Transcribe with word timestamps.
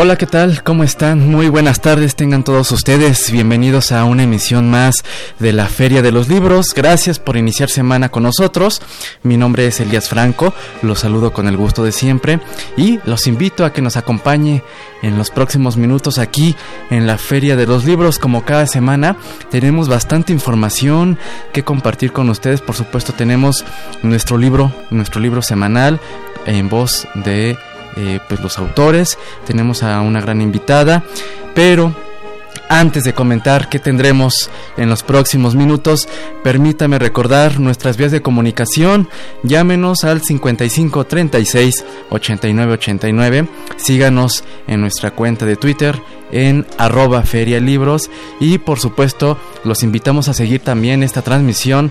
Hola, 0.00 0.14
¿qué 0.14 0.26
tal? 0.26 0.62
¿Cómo 0.62 0.84
están? 0.84 1.28
Muy 1.28 1.48
buenas 1.48 1.80
tardes, 1.80 2.14
tengan 2.14 2.44
todos 2.44 2.70
ustedes. 2.70 3.32
Bienvenidos 3.32 3.90
a 3.90 4.04
una 4.04 4.22
emisión 4.22 4.70
más 4.70 5.02
de 5.40 5.52
la 5.52 5.66
Feria 5.66 6.02
de 6.02 6.12
los 6.12 6.28
Libros. 6.28 6.72
Gracias 6.72 7.18
por 7.18 7.36
iniciar 7.36 7.68
semana 7.68 8.08
con 8.08 8.22
nosotros. 8.22 8.80
Mi 9.24 9.36
nombre 9.36 9.66
es 9.66 9.80
Elías 9.80 10.08
Franco, 10.08 10.54
los 10.82 11.00
saludo 11.00 11.32
con 11.32 11.48
el 11.48 11.56
gusto 11.56 11.82
de 11.82 11.90
siempre 11.90 12.38
y 12.76 13.00
los 13.06 13.26
invito 13.26 13.64
a 13.64 13.72
que 13.72 13.82
nos 13.82 13.96
acompañe 13.96 14.62
en 15.02 15.18
los 15.18 15.30
próximos 15.30 15.76
minutos 15.76 16.18
aquí 16.18 16.54
en 16.90 17.08
la 17.08 17.18
Feria 17.18 17.56
de 17.56 17.66
los 17.66 17.84
Libros. 17.84 18.20
Como 18.20 18.44
cada 18.44 18.68
semana, 18.68 19.16
tenemos 19.50 19.88
bastante 19.88 20.32
información 20.32 21.18
que 21.52 21.64
compartir 21.64 22.12
con 22.12 22.30
ustedes. 22.30 22.60
Por 22.60 22.76
supuesto, 22.76 23.14
tenemos 23.14 23.64
nuestro 24.04 24.38
libro, 24.38 24.70
nuestro 24.92 25.20
libro 25.20 25.42
semanal 25.42 25.98
en 26.46 26.68
voz 26.68 27.08
de 27.14 27.58
eh, 27.98 28.20
pues 28.28 28.40
los 28.40 28.58
autores, 28.58 29.18
tenemos 29.46 29.82
a 29.82 30.00
una 30.00 30.20
gran 30.20 30.40
invitada, 30.40 31.02
pero 31.54 31.92
antes 32.68 33.04
de 33.04 33.14
comentar 33.14 33.68
qué 33.68 33.78
tendremos 33.78 34.50
en 34.76 34.88
los 34.88 35.02
próximos 35.02 35.54
minutos, 35.54 36.08
permítame 36.42 36.98
recordar 36.98 37.60
nuestras 37.60 37.96
vías 37.96 38.12
de 38.12 38.22
comunicación. 38.22 39.08
Llámenos 39.42 40.04
al 40.04 40.22
55 40.22 41.04
36 41.04 41.84
89 42.10 42.72
89. 42.74 43.48
Síganos 43.76 44.44
en 44.66 44.80
nuestra 44.80 45.10
cuenta 45.12 45.46
de 45.46 45.56
Twitter 45.56 46.00
en 46.30 46.66
arroba 46.76 47.22
ferialibros 47.22 48.10
y 48.40 48.58
por 48.58 48.78
supuesto 48.78 49.38
los 49.64 49.82
invitamos 49.82 50.28
a 50.28 50.34
seguir 50.34 50.60
también 50.60 51.02
esta 51.02 51.22
transmisión 51.22 51.90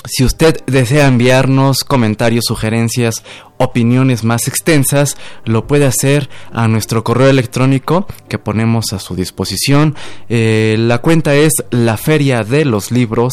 si 0.04 0.22
usted 0.22 0.60
desea 0.66 1.08
enviarnos 1.08 1.82
comentarios, 1.82 2.44
sugerencias, 2.46 3.24
opiniones 3.56 4.22
más 4.22 4.46
extensas, 4.46 5.16
lo 5.44 5.66
puede 5.66 5.86
hacer 5.86 6.30
a 6.52 6.68
nuestro 6.68 7.02
correo 7.02 7.28
electrónico 7.28 8.06
que 8.28 8.38
ponemos 8.38 8.92
a 8.92 9.00
su 9.00 9.16
disposición. 9.16 9.96
Eh, 10.28 10.76
la 10.78 10.98
cuenta 10.98 11.34
es 11.34 11.54
la 11.70 11.96
feria 11.96 12.44
de 12.44 12.64
los 12.64 12.92
libros. 12.92 13.32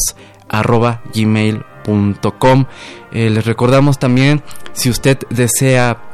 Eh, 3.12 3.30
les 3.30 3.44
recordamos 3.44 3.98
también 3.98 4.42
si 4.72 4.90
usted 4.90 5.18
desea 5.30 6.13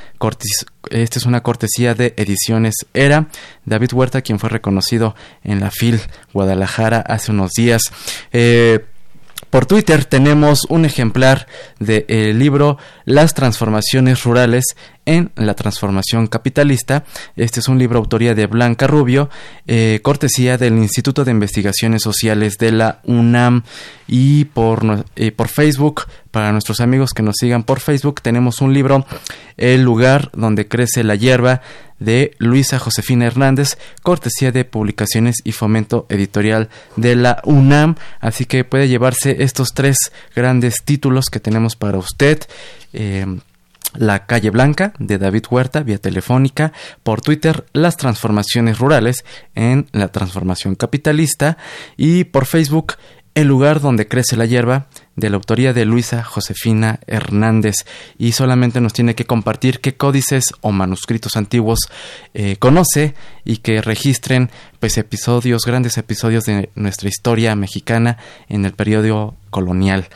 esta 0.91 1.19
es 1.19 1.25
una 1.25 1.43
cortesía 1.43 1.95
de 1.95 2.13
Ediciones 2.19 2.75
Era. 2.93 3.29
David 3.65 3.95
Huerta, 3.95 4.21
quien 4.21 4.39
fue 4.39 4.51
reconocido 4.51 5.15
en 5.43 5.61
la 5.61 5.71
FIL 5.71 5.99
Guadalajara 6.35 7.01
hace 7.01 7.33
unos 7.33 7.53
días. 7.53 7.81
Eh, 8.33 8.85
por 9.55 9.67
Twitter 9.67 10.05
tenemos 10.05 10.67
un 10.69 10.85
ejemplar 10.85 11.47
del 11.79 12.41
libro 12.41 12.77
Las 13.05 13.35
transformaciones 13.35 14.25
rurales 14.25 14.65
en 15.07 15.31
la 15.37 15.55
transformación 15.55 16.27
capitalista. 16.27 17.05
Este 17.37 17.61
es 17.61 17.69
un 17.69 17.79
libro 17.79 17.99
autoría 17.99 18.35
de 18.35 18.47
Blanca 18.47 18.87
Rubio, 18.87 19.31
eh, 19.67 20.01
cortesía 20.03 20.59
del 20.59 20.75
Instituto 20.75 21.25
de 21.25 21.31
Investigaciones 21.31 22.03
Sociales 22.03 22.59
de 22.59 22.73
la 22.73 23.01
UNAM 23.05 23.63
y 24.07 24.47
por, 24.47 25.05
eh, 25.17 25.33
por 25.33 25.49
Facebook. 25.49 26.03
Para 26.31 26.51
nuestros 26.53 26.81
amigos 26.81 27.13
que 27.13 27.23
nos 27.23 27.37
sigan 27.39 27.63
por 27.63 27.81
Facebook 27.81 28.21
tenemos 28.21 28.61
un 28.61 28.75
libro, 28.75 29.07
El 29.57 29.83
lugar 29.83 30.31
donde 30.35 30.67
crece 30.67 31.05
la 31.05 31.15
hierba, 31.15 31.61
de 31.99 32.35
Luisa 32.39 32.79
Josefina 32.79 33.27
Hernández, 33.27 33.79
cortesía 34.03 34.53
de 34.53 34.65
Publicaciones 34.65 35.37
y 35.45 35.53
Fomento 35.53 36.07
Editorial 36.09 36.69
de 36.97 37.17
la 37.17 37.41
UNAM. 37.45 37.97
Así 38.21 38.45
que 38.47 38.65
puede 38.65 38.89
llevarse 38.89 39.43
estos 39.43 39.73
tres 39.75 40.13
grandes 40.35 40.83
títulos 40.85 41.27
que 41.31 41.41
tenemos 41.41 41.77
para 41.77 41.99
usted. 41.99 42.43
Eh, 42.93 43.27
la 43.95 44.27
calle 44.27 44.51
Blanca 44.51 44.93
de 44.99 45.19
David 45.19 45.45
Huerta 45.51 45.83
vía 45.83 45.99
telefónica, 45.99 46.73
por 47.03 47.21
Twitter 47.21 47.67
Las 47.73 47.97
transformaciones 47.97 48.79
rurales 48.79 49.25
en 49.55 49.87
la 49.93 50.09
transformación 50.09 50.75
capitalista 50.75 51.59
y 51.97 52.25
por 52.25 52.47
Facebook 52.47 52.95
El 53.35 53.49
lugar 53.49 53.81
donde 53.81 54.09
crece 54.09 54.37
la 54.37 54.47
hierba 54.47 54.89
de 55.17 55.31
la 55.31 55.37
autoría 55.37 55.73
de 55.73 55.85
Luisa 55.85 56.25
Josefina 56.25 57.01
Hernández 57.07 57.77
y 58.19 58.33
solamente 58.33 58.81
nos 58.81 58.93
tiene 58.93 59.15
que 59.15 59.27
compartir 59.27 59.81
qué 59.81 59.97
códices 59.97 60.53
o 60.61 60.73
manuscritos 60.73 61.37
antiguos 61.37 61.79
eh, 62.35 62.57
conoce 62.57 63.15
y 63.45 63.59
que 63.59 63.81
registren 63.81 64.51
pues 64.81 64.99
episodios, 64.99 65.65
grandes 65.65 65.99
episodios 65.99 66.45
de 66.45 66.71
nuestra 66.75 67.09
historia 67.09 67.55
mexicana 67.55 68.19
en 68.49 68.65
el 68.65 68.73
periodo 68.73 69.35
colonial. 69.51 70.09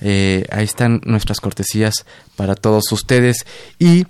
Eh, 0.00 0.46
ahí 0.50 0.64
están 0.64 1.00
nuestras 1.04 1.40
cortesías 1.40 2.06
para 2.36 2.54
todos 2.54 2.90
ustedes 2.92 3.44
y 3.78 4.06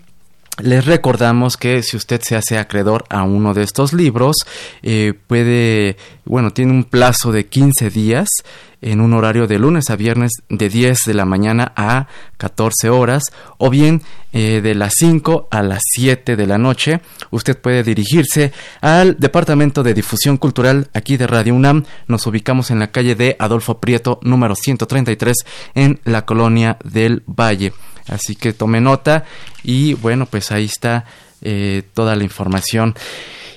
les 0.62 0.84
recordamos 0.84 1.56
que 1.56 1.82
si 1.82 1.96
usted 1.96 2.20
se 2.22 2.36
hace 2.36 2.58
acreedor 2.58 3.04
a 3.10 3.24
uno 3.24 3.54
de 3.54 3.62
estos 3.62 3.92
libros, 3.92 4.36
eh, 4.82 5.14
puede, 5.26 5.96
bueno, 6.24 6.52
tiene 6.52 6.72
un 6.72 6.84
plazo 6.84 7.32
de 7.32 7.46
15 7.46 7.90
días 7.90 8.28
en 8.80 9.00
un 9.00 9.14
horario 9.14 9.46
de 9.48 9.58
lunes 9.58 9.90
a 9.90 9.96
viernes 9.96 10.30
de 10.48 10.68
10 10.68 10.98
de 11.06 11.14
la 11.14 11.24
mañana 11.24 11.72
a 11.74 12.06
14 12.36 12.90
horas 12.90 13.24
o 13.58 13.68
bien 13.68 14.02
eh, 14.32 14.60
de 14.62 14.74
las 14.74 14.92
5 14.96 15.48
a 15.50 15.62
las 15.62 15.80
7 15.92 16.36
de 16.36 16.46
la 16.46 16.58
noche. 16.58 17.00
Usted 17.30 17.58
puede 17.58 17.82
dirigirse 17.82 18.52
al 18.80 19.16
Departamento 19.18 19.82
de 19.82 19.94
Difusión 19.94 20.36
Cultural 20.36 20.88
aquí 20.92 21.16
de 21.16 21.26
Radio 21.26 21.54
UNAM. 21.54 21.84
Nos 22.06 22.26
ubicamos 22.28 22.70
en 22.70 22.78
la 22.78 22.92
calle 22.92 23.16
de 23.16 23.36
Adolfo 23.40 23.80
Prieto 23.80 24.20
número 24.22 24.54
133 24.54 25.34
en 25.74 26.00
la 26.04 26.24
colonia 26.26 26.78
del 26.84 27.24
Valle. 27.26 27.72
Así 28.08 28.36
que 28.36 28.52
tome 28.52 28.80
nota 28.80 29.24
y 29.62 29.94
bueno, 29.94 30.26
pues 30.26 30.52
ahí 30.52 30.66
está 30.66 31.04
eh, 31.42 31.82
toda 31.94 32.16
la 32.16 32.24
información. 32.24 32.94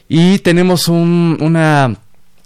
Y 0.09 0.39
tenemos 0.39 0.88
una, 0.88 1.97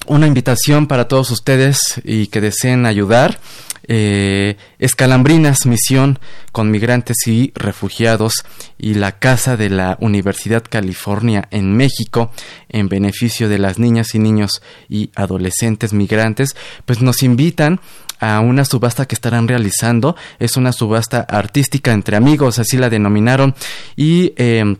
una 0.08 0.28
invitación 0.28 0.88
para 0.88 1.08
todos 1.08 1.30
ustedes 1.32 1.80
y 2.04 2.28
que 2.28 2.42
deseen 2.42 2.86
ayudar. 2.86 3.40
Eh, 3.88 4.58
Escalambrinas, 4.80 5.66
misión 5.66 6.20
con 6.52 6.72
migrantes 6.72 7.18
y 7.26 7.52
refugiados 7.56 8.46
y 8.78 8.94
la 8.94 9.14
Casa 9.20 9.58
de 9.58 9.70
la 9.70 9.98
Universidad 10.00 10.64
California 10.70 11.48
en 11.52 11.76
México 11.76 12.32
en 12.70 12.90
beneficio 12.90 13.50
de 13.50 13.60
las 13.60 13.80
niñas 13.80 14.14
y 14.16 14.20
niños 14.20 14.62
y 14.88 15.10
adolescentes 15.16 15.94
migrantes, 15.94 16.56
pues 16.86 17.02
nos 17.02 17.24
invitan 17.24 17.82
a 18.22 18.40
una 18.40 18.64
subasta 18.64 19.06
que 19.06 19.16
estarán 19.16 19.48
realizando. 19.50 20.16
Es 20.40 20.56
una 20.56 20.72
subasta 20.72 21.22
artística 21.22 21.92
entre 21.92 22.16
amigos, 22.16 22.60
así 22.60 22.78
la 22.78 22.90
denominaron, 22.90 23.54
y 23.98 24.34
em, 24.38 24.78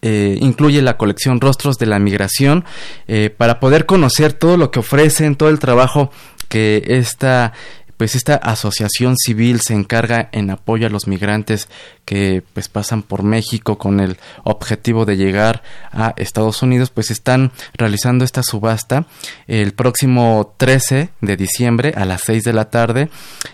eh, 0.00 0.38
incluye 0.40 0.80
la 0.80 0.96
colección 0.96 1.40
Rostros 1.40 1.76
de 1.76 1.86
la 1.86 1.98
Migración 1.98 2.64
eh, 3.08 3.34
para 3.36 3.58
poder 3.58 3.84
conocer 3.84 4.32
todo 4.32 4.56
lo 4.56 4.70
que 4.70 4.78
ofrecen, 4.78 5.34
todo 5.34 5.48
el 5.48 5.58
trabajo 5.58 6.10
que 6.48 6.84
esta 6.86 7.52
pues 7.98 8.14
esta 8.14 8.36
asociación 8.36 9.16
civil 9.18 9.60
se 9.60 9.74
encarga 9.74 10.30
en 10.32 10.50
apoyo 10.50 10.86
a 10.86 10.90
los 10.90 11.06
migrantes 11.06 11.68
que 12.06 12.42
pues 12.54 12.68
pasan 12.68 13.02
por 13.02 13.22
México 13.22 13.76
con 13.76 14.00
el 14.00 14.16
objetivo 14.44 15.04
de 15.04 15.18
llegar 15.18 15.62
a 15.92 16.14
Estados 16.16 16.62
Unidos, 16.62 16.88
pues 16.88 17.10
están 17.10 17.52
realizando 17.74 18.24
esta 18.24 18.42
subasta 18.42 19.06
el 19.46 19.72
próximo 19.72 20.54
13 20.56 21.10
de 21.20 21.36
diciembre 21.36 21.92
a 21.96 22.04
las 22.04 22.22
6 22.22 22.44
de 22.44 22.52
la 22.52 22.70
tarde 22.70 23.10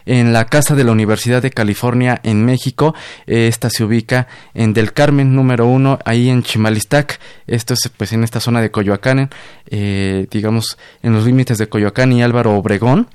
en 0.06 0.32
la 0.32 0.44
casa 0.44 0.74
de 0.74 0.84
la 0.84 0.92
Universidad 0.92 1.42
de 1.42 1.50
California 1.50 2.20
en 2.22 2.44
México. 2.44 2.94
Esta 3.26 3.70
se 3.70 3.82
ubica 3.82 4.28
en 4.52 4.74
Del 4.74 4.92
Carmen 4.92 5.34
número 5.34 5.66
1, 5.66 6.00
ahí 6.04 6.28
en 6.28 6.42
Chimalistac. 6.42 7.18
Esto 7.46 7.74
es 7.74 7.90
pues 7.96 8.12
en 8.12 8.22
esta 8.22 8.40
zona 8.40 8.60
de 8.60 8.70
Coyoacán, 8.70 9.30
eh, 9.70 10.26
digamos 10.30 10.76
en 11.02 11.14
los 11.14 11.24
límites 11.24 11.56
de 11.58 11.68
Coyoacán 11.68 12.12
y 12.12 12.22
Álvaro 12.22 12.56
Obregón. 12.56 13.08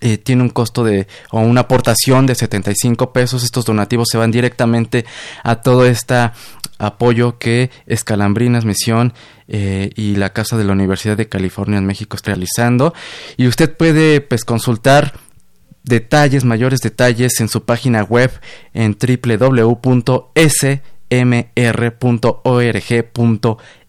Eh, 0.00 0.18
tiene 0.18 0.42
un 0.42 0.50
costo 0.50 0.82
de 0.82 1.06
o 1.30 1.40
una 1.40 1.62
aportación 1.62 2.26
de 2.26 2.34
75 2.34 3.12
pesos. 3.12 3.44
Estos 3.44 3.64
donativos 3.64 4.08
se 4.10 4.18
van 4.18 4.32
directamente 4.32 5.04
a 5.42 5.56
todo 5.56 5.86
este 5.86 6.30
apoyo 6.78 7.38
que 7.38 7.70
Escalambrinas 7.86 8.64
Misión 8.64 9.14
eh, 9.46 9.90
y 9.94 10.16
la 10.16 10.32
Casa 10.32 10.56
de 10.56 10.64
la 10.64 10.72
Universidad 10.72 11.16
de 11.16 11.28
California 11.28 11.78
en 11.78 11.86
México 11.86 12.16
está 12.16 12.32
realizando. 12.32 12.92
Y 13.36 13.46
usted 13.46 13.76
puede 13.76 14.20
pues 14.20 14.44
consultar 14.44 15.14
detalles, 15.84 16.44
mayores 16.44 16.80
detalles 16.80 17.40
en 17.40 17.48
su 17.48 17.64
página 17.64 18.02
web 18.02 18.32
en 18.72 18.96
www.smr.org.mx 19.00 19.84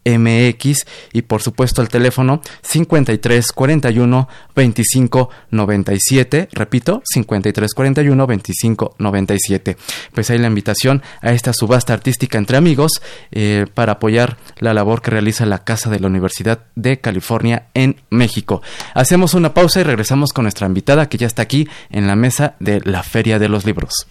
MX 0.06 0.86
y 1.13 1.24
por 1.24 1.42
supuesto 1.42 1.81
el 1.81 1.90
teléfono 1.90 2.42
53 2.62 3.52
41 3.52 4.30
25 4.56 5.30
97, 5.52 6.50
repito, 6.52 7.02
53 7.04 7.74
41 7.74 8.28
25 8.28 8.96
97. 9.00 9.78
Pues 10.13 10.30
ahí 10.30 10.38
la 10.38 10.48
invitación 10.48 11.02
a 11.22 11.31
esta 11.31 11.54
subasta 11.54 11.94
artística 11.94 12.38
entre 12.38 12.57
amigos 12.57 13.02
eh, 13.31 13.66
para 13.74 13.94
apoyar 13.94 14.38
la 14.60 14.74
labor 14.74 15.02
que 15.02 15.12
realiza 15.12 15.46
la 15.46 15.63
Casa 15.63 15.90
de 15.90 16.00
la 16.00 16.07
Universidad 16.07 16.66
de 16.75 17.00
California 17.00 17.68
en 17.74 18.02
México. 18.10 18.62
Hacemos 18.94 19.34
una 19.34 19.54
pausa 19.54 19.81
y 19.81 19.84
regresamos 19.84 20.34
con 20.34 20.44
nuestra 20.44 20.68
invitada 20.68 21.10
que 21.10 21.18
ya 21.18 21.28
está 21.28 21.42
aquí 21.42 21.68
en 21.90 22.07
la 22.07 22.16
mesa 22.16 22.56
de 22.60 22.81
la 22.81 23.04
Feria 23.04 23.40
de 23.40 23.50
los 23.50 23.66
Libros. 23.66 24.07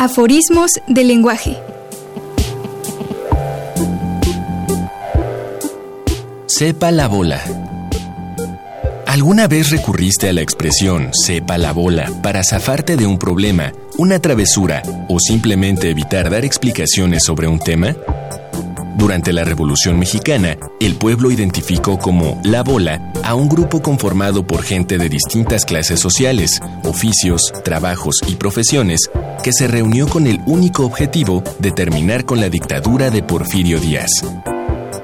Aforismos 0.00 0.70
del 0.86 1.08
lenguaje. 1.08 1.58
Sepa 6.46 6.92
la 6.92 7.08
bola. 7.08 7.42
¿Alguna 9.06 9.48
vez 9.48 9.70
recurriste 9.70 10.28
a 10.28 10.32
la 10.32 10.40
expresión 10.40 11.10
sepa 11.12 11.58
la 11.58 11.72
bola 11.72 12.12
para 12.22 12.44
zafarte 12.44 12.96
de 12.96 13.08
un 13.08 13.18
problema, 13.18 13.72
una 13.96 14.20
travesura 14.20 14.84
o 15.08 15.18
simplemente 15.18 15.90
evitar 15.90 16.30
dar 16.30 16.44
explicaciones 16.44 17.24
sobre 17.24 17.48
un 17.48 17.58
tema? 17.58 17.96
Durante 18.98 19.32
la 19.32 19.44
Revolución 19.44 19.96
Mexicana, 19.96 20.58
el 20.80 20.96
pueblo 20.96 21.30
identificó 21.30 22.00
como 22.00 22.40
la 22.42 22.64
bola 22.64 23.12
a 23.22 23.36
un 23.36 23.48
grupo 23.48 23.80
conformado 23.80 24.44
por 24.44 24.64
gente 24.64 24.98
de 24.98 25.08
distintas 25.08 25.64
clases 25.64 26.00
sociales, 26.00 26.60
oficios, 26.82 27.52
trabajos 27.62 28.16
y 28.26 28.34
profesiones 28.34 29.08
que 29.44 29.52
se 29.52 29.68
reunió 29.68 30.08
con 30.08 30.26
el 30.26 30.40
único 30.46 30.84
objetivo 30.84 31.44
de 31.60 31.70
terminar 31.70 32.24
con 32.24 32.40
la 32.40 32.48
dictadura 32.48 33.08
de 33.10 33.22
Porfirio 33.22 33.78
Díaz. 33.78 34.10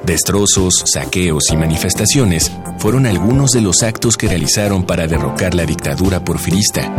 Destrozos, 0.04 0.74
saqueos 0.86 1.44
y 1.52 1.56
manifestaciones 1.56 2.50
fueron 2.78 3.06
algunos 3.06 3.52
de 3.52 3.60
los 3.60 3.84
actos 3.84 4.16
que 4.16 4.26
realizaron 4.26 4.82
para 4.82 5.06
derrocar 5.06 5.54
la 5.54 5.66
dictadura 5.66 6.24
porfirista 6.24 6.92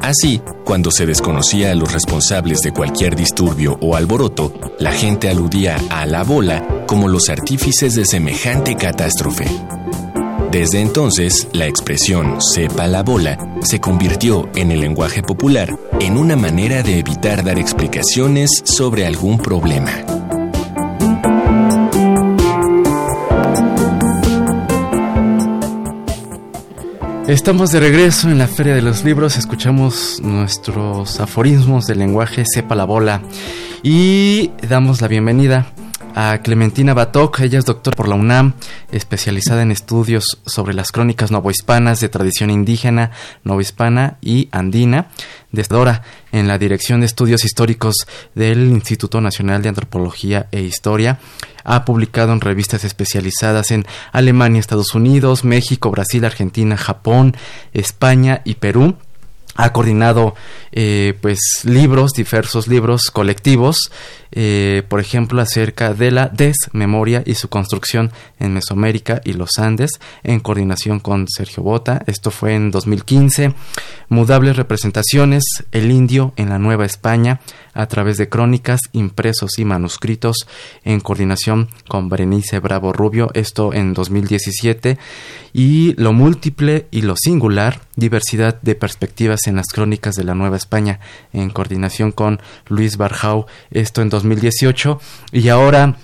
Así, 0.00 0.40
cuando 0.64 0.90
se 0.90 1.06
desconocía 1.06 1.72
a 1.72 1.74
los 1.74 1.92
responsables 1.92 2.60
de 2.60 2.72
cualquier 2.72 3.16
disturbio 3.16 3.78
o 3.80 3.96
alboroto, 3.96 4.52
la 4.78 4.92
gente 4.92 5.28
aludía 5.28 5.78
a 5.90 6.06
la 6.06 6.24
bola 6.24 6.84
como 6.86 7.08
los 7.08 7.28
artífices 7.28 7.94
de 7.94 8.04
semejante 8.04 8.76
catástrofe. 8.76 9.46
Desde 10.50 10.80
entonces, 10.80 11.48
la 11.52 11.66
expresión 11.66 12.40
sepa 12.40 12.86
la 12.86 13.02
bola 13.02 13.48
se 13.62 13.80
convirtió 13.80 14.48
en 14.54 14.70
el 14.70 14.80
lenguaje 14.80 15.22
popular 15.22 15.78
en 16.00 16.16
una 16.16 16.36
manera 16.36 16.82
de 16.82 16.98
evitar 16.98 17.44
dar 17.44 17.58
explicaciones 17.58 18.50
sobre 18.64 19.04
algún 19.04 19.38
problema. 19.38 20.17
Estamos 27.28 27.72
de 27.72 27.80
regreso 27.80 28.30
en 28.30 28.38
la 28.38 28.46
Feria 28.46 28.74
de 28.74 28.80
los 28.80 29.04
Libros, 29.04 29.36
escuchamos 29.36 30.18
nuestros 30.22 31.20
aforismos 31.20 31.84
del 31.84 31.98
lenguaje 31.98 32.44
Sepa 32.46 32.74
la 32.74 32.84
Bola 32.84 33.20
y 33.82 34.50
damos 34.66 35.02
la 35.02 35.08
bienvenida 35.08 35.66
a 36.14 36.38
Clementina 36.42 36.94
Batok. 36.94 37.40
Ella 37.40 37.58
es 37.58 37.64
doctora 37.64 37.96
por 37.96 38.08
la 38.08 38.14
UNAM, 38.14 38.54
especializada 38.90 39.62
en 39.62 39.70
estudios 39.70 40.40
sobre 40.46 40.74
las 40.74 40.92
crónicas 40.92 41.30
novohispanas 41.30 42.00
de 42.00 42.08
tradición 42.08 42.50
indígena, 42.50 43.10
novohispana 43.44 44.18
y 44.20 44.48
andina, 44.52 45.08
Dora 45.68 46.02
en 46.32 46.46
la 46.46 46.58
Dirección 46.58 47.00
de 47.00 47.06
Estudios 47.06 47.44
Históricos 47.44 48.06
del 48.34 48.68
Instituto 48.68 49.20
Nacional 49.20 49.62
de 49.62 49.70
Antropología 49.70 50.48
e 50.52 50.62
Historia. 50.62 51.18
Ha 51.64 51.84
publicado 51.84 52.32
en 52.32 52.40
revistas 52.40 52.84
especializadas 52.84 53.70
en 53.70 53.86
Alemania, 54.12 54.60
Estados 54.60 54.94
Unidos, 54.94 55.44
México, 55.44 55.90
Brasil, 55.90 56.24
Argentina, 56.24 56.76
Japón, 56.76 57.36
España 57.72 58.42
y 58.44 58.54
Perú 58.56 58.96
ha 59.58 59.72
coordinado 59.72 60.36
eh, 60.70 61.18
pues 61.20 61.62
libros, 61.64 62.12
diversos 62.12 62.68
libros 62.68 63.10
colectivos, 63.12 63.90
eh, 64.30 64.84
por 64.88 65.00
ejemplo 65.00 65.42
acerca 65.42 65.94
de 65.94 66.12
la 66.12 66.28
desmemoria 66.28 67.24
y 67.26 67.34
su 67.34 67.48
construcción 67.48 68.12
en 68.38 68.54
Mesoamérica 68.54 69.20
y 69.24 69.32
los 69.32 69.58
Andes, 69.58 69.90
en 70.22 70.38
coordinación 70.38 71.00
con 71.00 71.26
Sergio 71.28 71.64
Bota. 71.64 72.04
Esto 72.06 72.30
fue 72.30 72.54
en 72.54 72.70
2015. 72.70 73.52
Mudables 74.08 74.56
representaciones, 74.56 75.42
el 75.72 75.90
indio 75.90 76.32
en 76.36 76.50
la 76.50 76.60
Nueva 76.60 76.86
España, 76.86 77.40
a 77.74 77.86
través 77.86 78.16
de 78.16 78.28
crónicas, 78.28 78.80
impresos 78.92 79.58
y 79.58 79.64
manuscritos, 79.64 80.46
en 80.84 81.00
coordinación 81.00 81.68
con 81.88 82.08
Berenice 82.08 82.58
Bravo 82.58 82.92
Rubio, 82.92 83.30
esto 83.34 83.72
en 83.72 83.94
2017. 83.94 84.98
Y 85.52 85.94
lo 85.94 86.12
múltiple 86.12 86.86
y 86.90 87.02
lo 87.02 87.16
singular, 87.16 87.80
diversidad 87.96 88.60
de 88.62 88.74
perspectivas 88.74 89.46
en 89.46 89.56
las 89.56 89.66
crónicas 89.66 90.14
de 90.14 90.24
la 90.24 90.34
Nueva 90.34 90.56
España, 90.56 91.00
en 91.32 91.50
coordinación 91.50 92.12
con 92.12 92.40
Luis 92.68 92.96
Barjau, 92.96 93.46
esto 93.70 94.02
en 94.02 94.08
2018. 94.10 95.00
Y 95.32 95.48
ahora 95.48 95.96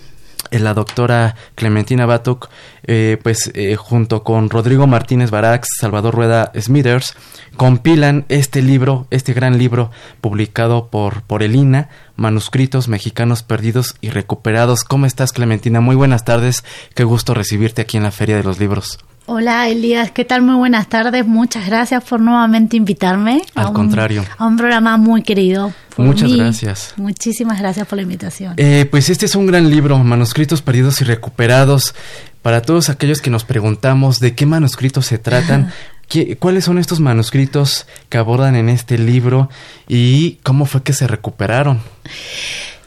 la 0.51 0.75
doctora 0.75 1.37
Clementina 1.55 2.07
Batuk, 2.07 2.49
eh, 2.87 3.19
pues 3.23 3.51
eh, 3.55 3.77
junto 3.77 4.23
con 4.23 4.51
Rodrigo 4.51 4.87
Martínez 4.87 5.31
Barax, 5.31 5.69
Salvador 5.79 6.15
Rueda 6.15 6.53
Smithers, 6.59 7.17
compilan 7.57 8.25
este 8.29 8.63
libro, 8.63 9.07
este 9.11 9.33
gran 9.33 9.59
libro 9.59 9.91
publicado 10.21 10.89
por, 10.89 11.23
por 11.23 11.43
el 11.43 11.57
INA, 11.57 11.89
Manuscritos 12.17 12.89
Mexicanos 12.89 13.43
Perdidos 13.43 13.97
y 14.01 14.11
Recuperados. 14.11 14.85
¿Cómo 14.85 15.07
estás, 15.07 15.33
Clementina? 15.33 15.81
Muy 15.81 15.97
buenas 15.97 16.25
tardes. 16.25 16.65
Qué 16.95 17.05
gusto 17.05 17.35
recibirte 17.35 17.83
aquí 17.83 17.97
en 17.97 18.05
la 18.05 18.11
Feria 18.11 18.37
de 18.37 18.45
los 18.45 18.59
Libros. 18.59 18.99
Hola 19.27 19.69
Elías, 19.69 20.11
¿qué 20.11 20.27
tal? 20.27 20.43
Muy 20.43 20.57
buenas 20.57 20.87
tardes. 20.91 21.27
Muchas 21.27 21.67
gracias 21.67 22.05
por 22.05 22.21
nuevamente 22.21 22.77
invitarme. 22.77 23.41
Al 23.55 23.73
contrario. 23.73 24.23
A 24.37 24.47
un 24.47 24.59
programa 24.59 24.99
muy 24.99 25.23
querido. 25.23 25.73
Muchas 25.97 26.31
gracias. 26.31 26.93
Muchísimas 26.99 27.59
gracias 27.59 27.87
por 27.87 27.97
la 27.97 28.03
invitación. 28.03 28.53
Eh, 28.59 28.87
pues 28.91 29.09
este 29.09 29.25
es 29.25 29.35
un 29.35 29.47
gran 29.47 29.71
libro, 29.71 29.99
Manuscritos 29.99 30.61
Perdidos 30.61 31.01
y 31.01 31.05
Recuperados. 31.05 31.95
Para 32.43 32.61
todos 32.61 32.91
aquellos 32.91 33.23
que 33.23 33.31
nos 33.31 33.45
preguntamos 33.45 34.21
de 34.21 34.35
qué 34.35 34.45
manuscritos 34.45 35.07
se 35.07 35.17
tratan, 35.17 35.73
¿cuáles 36.39 36.67
son 36.67 36.77
estos 36.77 37.01
manuscritos 37.01 37.87
que 38.11 38.19
abordan 38.19 38.57
en 38.57 38.69
este 38.69 38.99
libro 38.99 39.49
y 39.89 40.33
cómo 40.43 40.67
fue 40.67 40.83
que 40.83 40.93
se 40.93 41.07
recuperaron? 41.07 41.81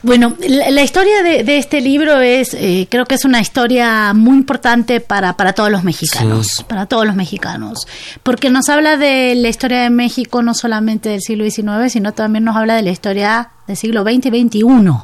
Bueno, 0.03 0.35
la, 0.39 0.83
historia 0.83 1.23
de, 1.23 1.57
este 1.57 1.81
libro 1.81 2.19
es, 2.21 2.53
eh, 2.53 2.87
creo 2.89 3.05
que 3.05 3.15
es 3.15 3.25
una 3.25 3.41
historia 3.41 4.13
muy 4.13 4.37
importante 4.37 4.99
para, 4.99 5.35
para 5.35 5.53
todos 5.53 5.71
los 5.71 5.83
mexicanos, 5.83 6.63
para 6.67 6.85
todos 6.85 7.05
los 7.05 7.15
mexicanos, 7.15 7.87
porque 8.21 8.49
nos 8.49 8.69
habla 8.69 8.97
de 8.97 9.33
la 9.35 9.49
historia 9.49 9.81
de 9.81 9.89
México 9.89 10.43
no 10.43 10.53
solamente 10.53 11.09
del 11.09 11.21
siglo 11.21 11.49
XIX, 11.49 11.91
sino 11.91 12.13
también 12.13 12.43
nos 12.43 12.55
habla 12.55 12.75
de 12.75 12.83
la 12.83 12.91
historia 12.91 13.49
del 13.67 13.77
siglo 13.77 14.03
XX 14.03 14.27
y 14.27 14.47
XXI. 14.47 14.63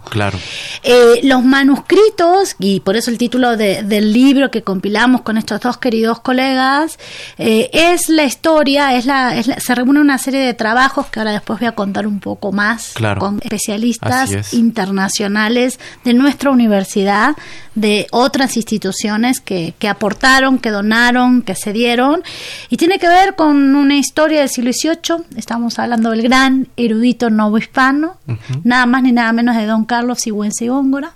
Claro. 0.10 0.38
Eh, 0.84 1.20
los 1.24 1.44
manuscritos, 1.44 2.56
y 2.60 2.80
por 2.80 2.96
eso 2.96 3.12
el 3.12 3.18
título 3.18 3.58
del 3.58 4.14
libro 4.14 4.50
que 4.50 4.64
compilamos 4.64 5.22
con 5.22 5.38
estos 5.38 5.60
dos 5.62 5.78
queridos 5.78 6.20
colegas, 6.20 6.98
eh, 7.38 7.70
es 7.74 8.10
la 8.10 8.24
historia, 8.24 8.96
es 8.96 9.06
la, 9.06 9.42
se 9.44 9.76
reúne 9.76 10.00
una 10.00 10.18
serie 10.18 10.40
de 10.40 10.54
trabajos 10.54 11.08
que 11.08 11.20
ahora 11.20 11.32
después 11.32 11.60
voy 11.60 11.68
a 11.68 11.74
contar 11.74 12.08
un 12.08 12.20
poco 12.20 12.52
más 12.52 12.94
con 13.20 13.40
especialistas 13.44 14.54
internacionales 14.54 15.80
de 16.04 16.14
nuestra 16.14 16.52
universidad, 16.52 17.36
de 17.76 18.08
otras 18.12 18.56
instituciones 18.56 19.40
que, 19.40 19.74
que 19.80 19.88
aportaron, 19.88 20.60
que 20.60 20.70
donaron, 20.70 21.42
que 21.42 21.56
se 21.56 21.74
dieron, 21.74 22.24
y 22.70 22.78
tiene 22.78 23.00
que 23.00 23.08
ver 23.08 23.36
con 23.36 23.76
una 23.76 23.98
historia 23.98 24.40
del 24.40 24.50
siglo 24.50 24.72
XVIII, 24.72 25.26
estamos 25.38 25.80
hablando 25.80 26.12
del 26.12 26.22
gran 26.22 26.68
erudito 26.78 27.30
novohispano, 27.30 28.18
nada 28.64 28.86
más 28.86 29.04
ni 29.04 29.12
nada 29.12 29.32
menos 29.34 29.56
de 29.56 29.66
don 29.66 29.86
Carlos 29.86 30.20
Sigüenza 30.20 30.64
y 30.64 30.68
Góngora, 30.68 31.14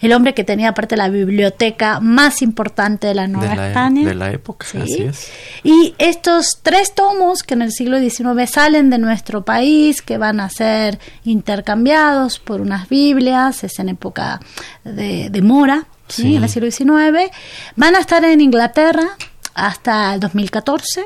el 0.00 0.12
hombre 0.12 0.34
que 0.34 0.44
tenía 0.44 0.70
aparte 0.70 0.96
la 0.96 1.08
biblioteca 1.08 2.00
más 2.00 2.42
importante 2.42 3.06
de 3.06 3.14
la 3.14 3.26
Nueva 3.26 3.54
de 3.56 3.68
España. 3.68 4.06
De 4.06 4.14
la 4.14 4.30
época, 4.30 4.66
así 4.82 5.02
es. 5.02 5.30
Y 5.64 5.94
estos 5.98 6.60
tres 6.62 6.94
tomos 6.94 7.42
que 7.42 7.54
en 7.54 7.62
el 7.62 7.72
siglo 7.72 7.98
XIX 7.98 8.50
salen 8.50 8.90
de 8.90 8.98
nuestro 8.98 9.44
país, 9.44 10.02
que 10.02 10.18
van 10.18 10.40
a 10.40 10.50
ser 10.50 10.98
intercambiados 11.24 12.38
por 12.38 12.60
unas 12.60 12.88
Biblias, 12.88 13.64
es 13.64 13.78
en 13.78 13.88
época 13.88 14.40
de, 14.84 15.30
mora, 15.42 15.86
en 16.18 16.42
el 16.42 16.48
siglo 16.48 16.70
XIX, 16.70 17.30
van 17.76 17.96
a 17.96 18.00
estar 18.00 18.24
en 18.24 18.40
Inglaterra 18.40 19.08
hasta 19.54 20.14
el 20.14 20.20
2014 20.20 21.04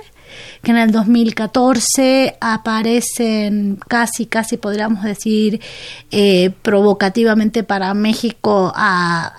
que 0.62 0.70
en 0.70 0.78
el 0.78 0.90
2014 0.92 2.36
aparecen 2.40 3.78
casi, 3.88 4.26
casi 4.26 4.56
podríamos 4.56 5.02
decir 5.02 5.60
eh, 6.10 6.50
provocativamente 6.62 7.62
para 7.62 7.94
México 7.94 8.72
a, 8.74 9.32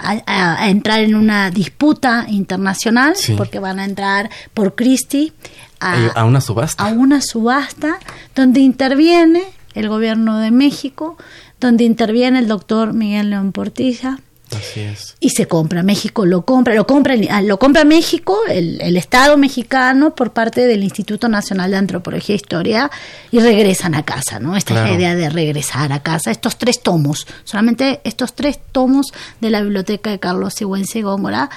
entrar 0.64 1.02
en 1.02 1.16
una 1.16 1.52
disputa 1.52 2.26
internacional, 2.30 3.14
porque 3.38 3.60
van 3.60 3.80
a 3.80 3.86
entrar 3.86 4.30
por 4.54 4.76
Christie 4.76 5.34
a, 5.80 6.26
una 6.26 6.42
subasta. 6.42 6.84
A 6.84 6.88
una 6.90 7.22
subasta 7.22 8.00
donde 8.36 8.60
interviene 8.60 9.44
el 9.74 9.90
gobierno 9.90 10.40
de 10.40 10.52
México, 10.52 11.18
donde 11.60 11.84
interviene 11.84 12.40
el 12.40 12.48
doctor 12.48 12.94
Miguel 12.94 13.32
León 13.32 13.52
Portilla, 13.52 14.20
Así 14.58 14.82
es. 14.82 15.16
Y 15.20 15.30
se 15.30 15.48
compra, 15.48 15.84
México 15.84 16.26
lo 16.26 16.46
compra, 16.46 16.74
lo 16.76 16.86
compra, 16.88 17.16
ah, 17.30 17.42
lo 17.42 17.60
compra 17.60 17.84
México, 17.84 18.38
el, 18.50 18.98
Estado 18.98 19.38
mexicano 19.38 20.16
por 20.16 20.34
parte 20.34 20.68
del 20.68 20.84
Instituto 20.84 21.28
Nacional 21.28 21.72
de 21.72 21.78
Antropología 21.78 22.34
e 22.34 22.36
Historia 22.36 22.92
y 23.32 23.40
regresan 23.40 23.96
a 23.96 24.04
casa, 24.04 24.40
¿no? 24.40 24.56
Esta 24.56 24.76
es 24.76 24.90
la 24.90 24.96
idea 24.96 25.16
de 25.16 25.30
regresar 25.30 25.92
a 25.92 26.04
casa, 26.04 26.32
estos 26.32 26.58
tres 26.58 26.82
tomos, 26.82 27.26
solamente 27.44 28.02
estos 28.04 28.36
tres 28.36 28.60
tomos 28.72 29.14
de 29.40 29.50
la 29.50 29.62
biblioteca 29.62 30.12
de 30.12 30.20
Carlos 30.20 30.54
Sigüenza 30.54 31.00
y 31.00 31.02
Góngora, 31.02 31.50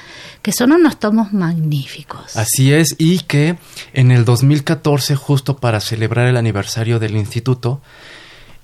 que 0.42 0.52
son 0.52 0.72
unos 0.72 0.98
tomos 0.98 1.32
magníficos. 1.32 2.36
Así 2.36 2.72
es, 2.72 2.96
y 2.98 3.20
que 3.20 3.56
en 3.92 4.10
el 4.10 4.24
2014, 4.24 5.16
justo 5.16 5.56
para 5.56 5.80
celebrar 5.80 6.26
el 6.26 6.36
aniversario 6.36 6.98
del 6.98 7.16
instituto, 7.16 7.80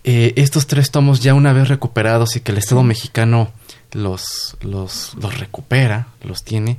eh, 0.03 0.33
estos 0.37 0.67
tres 0.67 0.91
tomos 0.91 1.21
ya 1.21 1.35
una 1.35 1.53
vez 1.53 1.69
recuperados 1.69 2.37
y 2.37 2.41
que 2.41 2.53
el 2.53 2.59
Estado 2.59 2.83
mexicano 2.83 3.53
los, 3.93 4.57
los, 4.61 5.15
los 5.21 5.39
recupera, 5.39 6.09
los 6.23 6.45
tiene, 6.45 6.79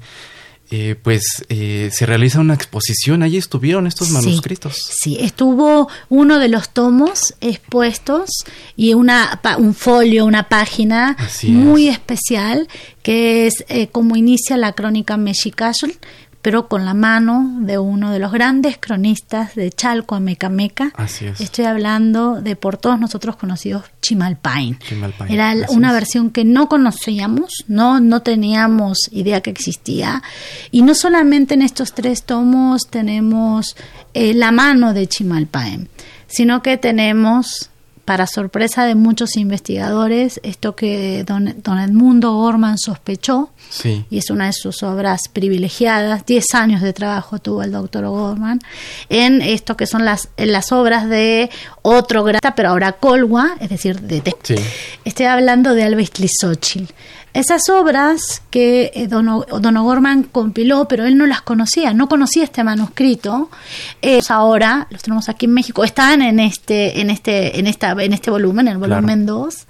eh, 0.73 0.95
pues 1.03 1.45
eh, 1.49 1.89
se 1.91 2.05
realiza 2.05 2.39
una 2.39 2.53
exposición. 2.53 3.23
Allí 3.23 3.35
estuvieron 3.35 3.87
estos 3.87 4.11
manuscritos. 4.11 4.77
Sí, 5.01 5.17
estuvo 5.19 5.89
uno 6.07 6.39
de 6.39 6.47
los 6.47 6.69
tomos 6.69 7.35
expuestos 7.41 8.29
y 8.77 8.93
una, 8.93 9.41
un 9.57 9.75
folio, 9.75 10.25
una 10.25 10.47
página 10.47 11.17
muy 11.43 11.89
especial 11.89 12.69
que 13.03 13.47
es 13.47 13.65
eh, 13.67 13.87
como 13.87 14.15
inicia 14.15 14.55
la 14.55 14.71
crónica 14.71 15.17
Mexicazul, 15.17 15.93
pero 16.41 16.67
con 16.67 16.85
la 16.85 16.93
mano 16.93 17.57
de 17.59 17.77
uno 17.77 18.11
de 18.11 18.19
los 18.19 18.31
grandes 18.31 18.77
cronistas 18.77 19.55
de 19.55 19.71
Chalco, 19.71 20.15
Amecameca. 20.15 20.91
Así 20.95 21.25
es. 21.25 21.41
Estoy 21.41 21.65
hablando 21.65 22.41
de 22.41 22.55
por 22.55 22.77
todos 22.77 22.99
nosotros 22.99 23.35
conocidos 23.35 23.85
Chimalpain. 24.01 24.79
Era 25.29 25.55
una 25.69 25.93
versión 25.93 26.29
que 26.31 26.43
no 26.43 26.67
conocíamos, 26.67 27.65
no, 27.67 27.99
no 27.99 28.21
teníamos 28.21 29.09
idea 29.11 29.41
que 29.41 29.49
existía. 29.49 30.21
Y 30.71 30.81
no 30.81 30.95
solamente 30.95 31.53
en 31.53 31.61
estos 31.61 31.93
tres 31.93 32.23
tomos 32.23 32.87
tenemos 32.89 33.75
eh, 34.13 34.33
la 34.33 34.51
mano 34.51 34.93
de 34.93 35.07
Chimalpain, 35.07 35.89
sino 36.27 36.61
que 36.61 36.77
tenemos 36.77 37.70
para 38.05 38.27
sorpresa 38.27 38.85
de 38.85 38.95
muchos 38.95 39.37
investigadores, 39.37 40.39
esto 40.43 40.75
que 40.75 41.23
don, 41.25 41.55
don 41.63 41.79
Edmundo 41.79 42.33
Gorman 42.33 42.77
sospechó, 42.77 43.49
y 44.09 44.17
es 44.17 44.29
una 44.29 44.47
de 44.47 44.53
sus 44.53 44.83
obras 44.83 45.21
privilegiadas, 45.31 46.25
10 46.25 46.55
años 46.55 46.81
de 46.81 46.93
trabajo 46.93 47.39
tuvo 47.39 47.63
el 47.63 47.71
doctor 47.71 48.07
Gorman, 48.07 48.59
en 49.09 49.41
esto 49.41 49.77
que 49.77 49.85
son 49.85 50.03
las, 50.03 50.29
en 50.37 50.51
las 50.51 50.71
obras 50.71 51.07
de 51.09 51.49
otro 51.81 52.23
gran, 52.23 52.41
pero 52.55 52.69
ahora 52.69 52.93
Colwa, 52.93 53.55
es 53.59 53.69
decir, 53.69 54.01
de... 54.01 54.21
Sí. 54.43 54.55
Estoy 55.05 55.25
hablando 55.27 55.73
de 55.73 55.83
Alves 55.83 56.09
Clisochil. 56.09 56.89
Esas 57.33 57.69
obras 57.69 58.41
que 58.49 58.91
eh, 58.93 59.07
Don, 59.07 59.25
Don 59.25 59.77
O'Gorman 59.77 60.23
compiló, 60.23 60.87
pero 60.87 61.05
él 61.05 61.17
no 61.17 61.25
las 61.25 61.41
conocía, 61.41 61.93
no 61.93 62.07
conocía 62.07 62.43
este 62.43 62.63
manuscrito. 62.63 63.49
Eh, 64.01 64.21
ahora 64.29 64.87
los 64.89 65.01
tenemos 65.01 65.29
aquí 65.29 65.45
en 65.45 65.53
México, 65.53 65.83
están 65.83 66.21
en 66.21 66.39
este, 66.39 67.01
en 67.01 67.09
este, 67.09 67.59
en 67.59 67.67
esta, 67.67 67.91
en 67.91 68.13
este 68.13 68.31
volumen, 68.31 68.67
el 68.67 68.77
volumen 68.77 69.25
2, 69.25 69.67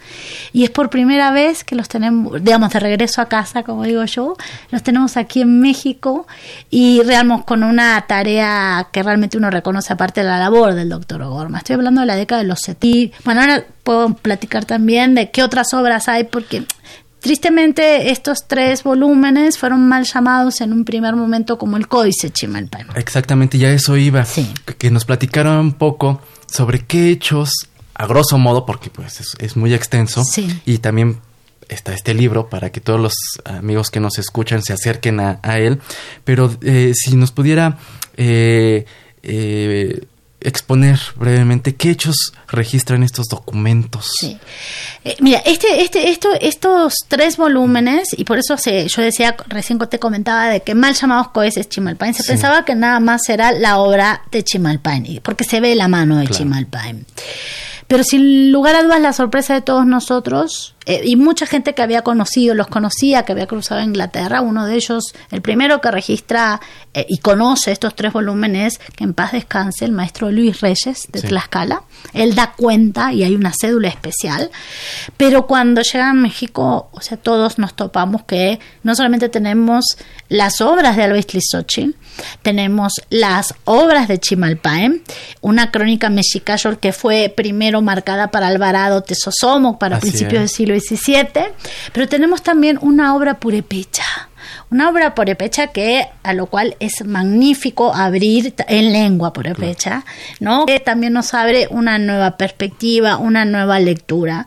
y 0.54 0.64
es 0.64 0.70
por 0.70 0.90
primera 0.90 1.32
vez 1.32 1.64
que 1.64 1.76
los 1.76 1.88
tenemos, 1.88 2.44
digamos, 2.44 2.72
de 2.72 2.80
regreso 2.80 3.22
a 3.22 3.26
casa, 3.26 3.64
como 3.64 3.84
digo 3.84 4.04
yo, 4.06 4.36
los 4.72 4.84
tenemos 4.84 5.18
aquí 5.18 5.42
en 5.42 5.60
México 5.62 6.28
y 6.70 7.02
realmente 7.04 7.22
con 7.46 7.64
una 7.64 8.02
tarea 8.08 8.88
que 8.92 9.04
realmente 9.04 9.38
uno 9.38 9.50
reconoce 9.50 9.94
aparte 9.94 10.22
de 10.22 10.28
la 10.28 10.40
labor 10.40 10.74
del 10.74 10.90
doctor 10.90 11.22
O'Gorman. 11.22 11.60
Estoy 11.60 11.76
hablando 11.76 12.02
de 12.02 12.08
la 12.08 12.16
década 12.16 12.42
de 12.42 12.48
los 12.48 12.60
70. 12.60 13.18
Bueno, 13.24 13.42
ahora 13.42 13.64
puedo 13.84 14.14
platicar 14.16 14.66
también 14.66 15.16
de 15.16 15.32
qué 15.32 15.44
otras 15.44 15.74
obras 15.74 16.08
hay, 16.08 16.24
porque 16.24 16.64
Tristemente, 17.22 18.10
estos 18.10 18.48
tres 18.48 18.84
volúmenes 18.84 19.60
fueron 19.60 19.88
mal 19.88 20.06
llamados 20.06 20.60
en 20.60 20.74
un 20.74 20.84
primer 20.84 21.16
momento 21.16 21.60
como 21.60 21.78
el 21.78 21.88
Códice 21.88 22.32
Chimalpan. 22.32 22.88
Exactamente, 22.96 23.60
ya 23.60 23.72
eso 23.72 23.96
iba. 23.96 24.26
Que 24.80 24.90
nos 24.90 25.06
platicaron 25.06 25.58
un 25.58 25.74
poco 25.74 26.20
sobre 26.48 26.80
qué 26.80 27.12
hechos, 27.12 27.52
a 27.94 28.08
grosso 28.08 28.40
modo, 28.40 28.66
porque 28.66 28.90
pues 28.90 29.36
es, 29.38 29.56
muy 29.56 29.76
extenso, 29.76 30.24
y 30.66 30.80
también 30.80 31.20
está 31.70 31.94
este 31.94 32.16
libro 32.16 32.50
para 32.50 32.72
que 32.72 32.82
todos 32.82 33.00
los 33.00 33.14
amigos 33.46 33.92
que 33.92 34.00
nos 34.00 34.18
escuchan 34.18 34.64
se 34.64 34.74
acerquen 34.74 35.20
a, 35.20 35.60
él, 35.60 35.80
pero 36.24 36.52
eh, 36.64 36.94
si 36.96 37.16
nos 37.16 37.32
pudiera 37.32 37.78
eh, 38.18 38.86
eh, 39.22 40.06
exponer 40.42 41.00
brevemente 41.16 41.76
qué 41.76 41.92
hechos 41.92 42.34
registran 42.48 43.04
estos 43.04 43.28
documentos. 43.28 44.12
Sí. 44.20 44.38
mira, 45.20 45.40
este, 45.46 45.82
este, 45.82 46.10
esto, 46.10 46.30
estos 46.40 46.96
tres 47.08 47.38
volúmenes, 47.38 48.10
y 48.18 48.26
por 48.26 48.38
eso 48.38 48.58
se, 48.58 48.88
yo 48.88 49.02
decía, 49.02 49.36
recién 49.48 49.80
te 49.80 50.00
comentaba 50.00 50.50
de 50.50 50.62
que 50.62 50.76
mal 50.76 50.94
llamados 50.94 51.30
coheses 51.30 51.70
Chimalpain, 51.70 52.14
se 52.14 52.24
pensaba 52.24 52.66
que 52.66 52.76
nada 52.76 53.00
más 53.00 53.28
era 53.30 53.52
la 53.52 53.78
obra 53.78 54.24
de 54.32 54.44
Chimalpain, 54.44 55.22
porque 55.24 55.44
se 55.44 55.60
ve 55.60 55.76
la 55.76 55.88
mano 55.88 56.18
de 56.18 56.28
Chimalpain. 56.28 57.06
Pero 57.88 58.04
sin 58.06 58.52
lugar 58.52 58.76
a 58.76 58.84
dudas 58.84 59.02
la 59.02 59.12
sorpresa 59.12 59.54
de 59.54 59.62
todos 59.62 59.86
nosotros 59.86 60.76
eh, 60.86 61.02
y 61.06 61.16
mucha 61.16 61.46
gente 61.46 61.76
que 61.76 61.84
había 61.84 62.02
conocido, 62.02 62.56
los 62.56 62.68
conocía, 62.68 63.24
que 63.24 63.34
había 63.34 63.46
cruzado 63.46 63.82
a 63.82 63.84
Inglaterra, 63.84 64.42
uno 64.42 64.66
de 64.66 64.76
ellos, 64.76 65.14
el 65.30 65.42
primero 65.42 65.80
que 65.80 65.92
registra 65.92 66.60
eh, 66.94 67.06
y 67.08 67.20
conoce 67.20 67.72
estos 67.72 67.96
tres 67.96 68.14
volúmenes, 68.14 68.80
que 68.96 69.04
en 69.04 69.14
paz 69.14 69.34
descanse, 69.34 69.86
el 69.86 69.92
maestro 69.92 70.32
Luis 70.32 70.60
Reyes 70.60 71.08
de 71.12 71.22
Tlaxcala, 71.22 71.84
él 72.14 72.34
da 72.34 72.54
cuenta 72.58 73.14
y 73.14 73.24
hay 73.24 73.36
una 73.36 73.54
cédula 73.54 73.90
especial, 73.90 74.50
pero 75.18 75.46
cuando 75.46 75.82
llega 75.82 76.10
a 76.10 76.14
México, 76.14 76.90
o 76.92 77.02
sea, 77.02 77.18
todos 77.18 77.60
nos 77.60 77.76
topamos 77.76 78.24
que 78.24 78.60
no 78.82 78.96
solamente 78.96 79.30
tenemos 79.30 79.86
las 80.30 80.62
obras 80.62 80.96
de 80.96 81.04
Alves 81.04 81.28
Tlizochil, 81.28 81.96
tenemos 82.42 82.94
las 83.10 83.54
obras 83.66 84.08
de 84.08 84.20
Chimalpaem, 84.20 85.02
una 85.42 85.70
crónica 85.72 86.10
mexicayor 86.10 86.80
que 86.80 86.92
fue 86.92 87.32
primero 87.36 87.82
marcada 87.82 88.32
para 88.32 88.48
Alvarado 88.48 89.04
Tesosomo 89.04 89.78
para 89.78 90.00
principios 90.00 90.42
del 90.42 90.50
siglo 90.50 90.72
17, 90.82 91.54
pero 91.94 92.08
tenemos 92.08 92.42
también 92.44 92.78
una 92.82 93.16
obra 93.16 93.40
purepecha 93.40 94.30
una 94.70 94.90
obra 94.90 95.16
purépecha 95.16 95.68
que 95.68 96.08
a 96.24 96.34
lo 96.34 96.48
cual 96.48 96.76
es 96.80 97.06
magnífico 97.06 97.94
abrir 97.94 98.54
en 98.68 98.92
lengua 98.92 99.34
purépecha, 99.34 100.04
¿no? 100.40 100.66
Que 100.66 100.80
también 100.80 101.14
nos 101.14 101.34
abre 101.34 101.68
una 101.70 101.98
nueva 101.98 102.38
perspectiva, 102.38 103.18
una 103.18 103.46
nueva 103.46 103.80
lectura. 103.80 104.46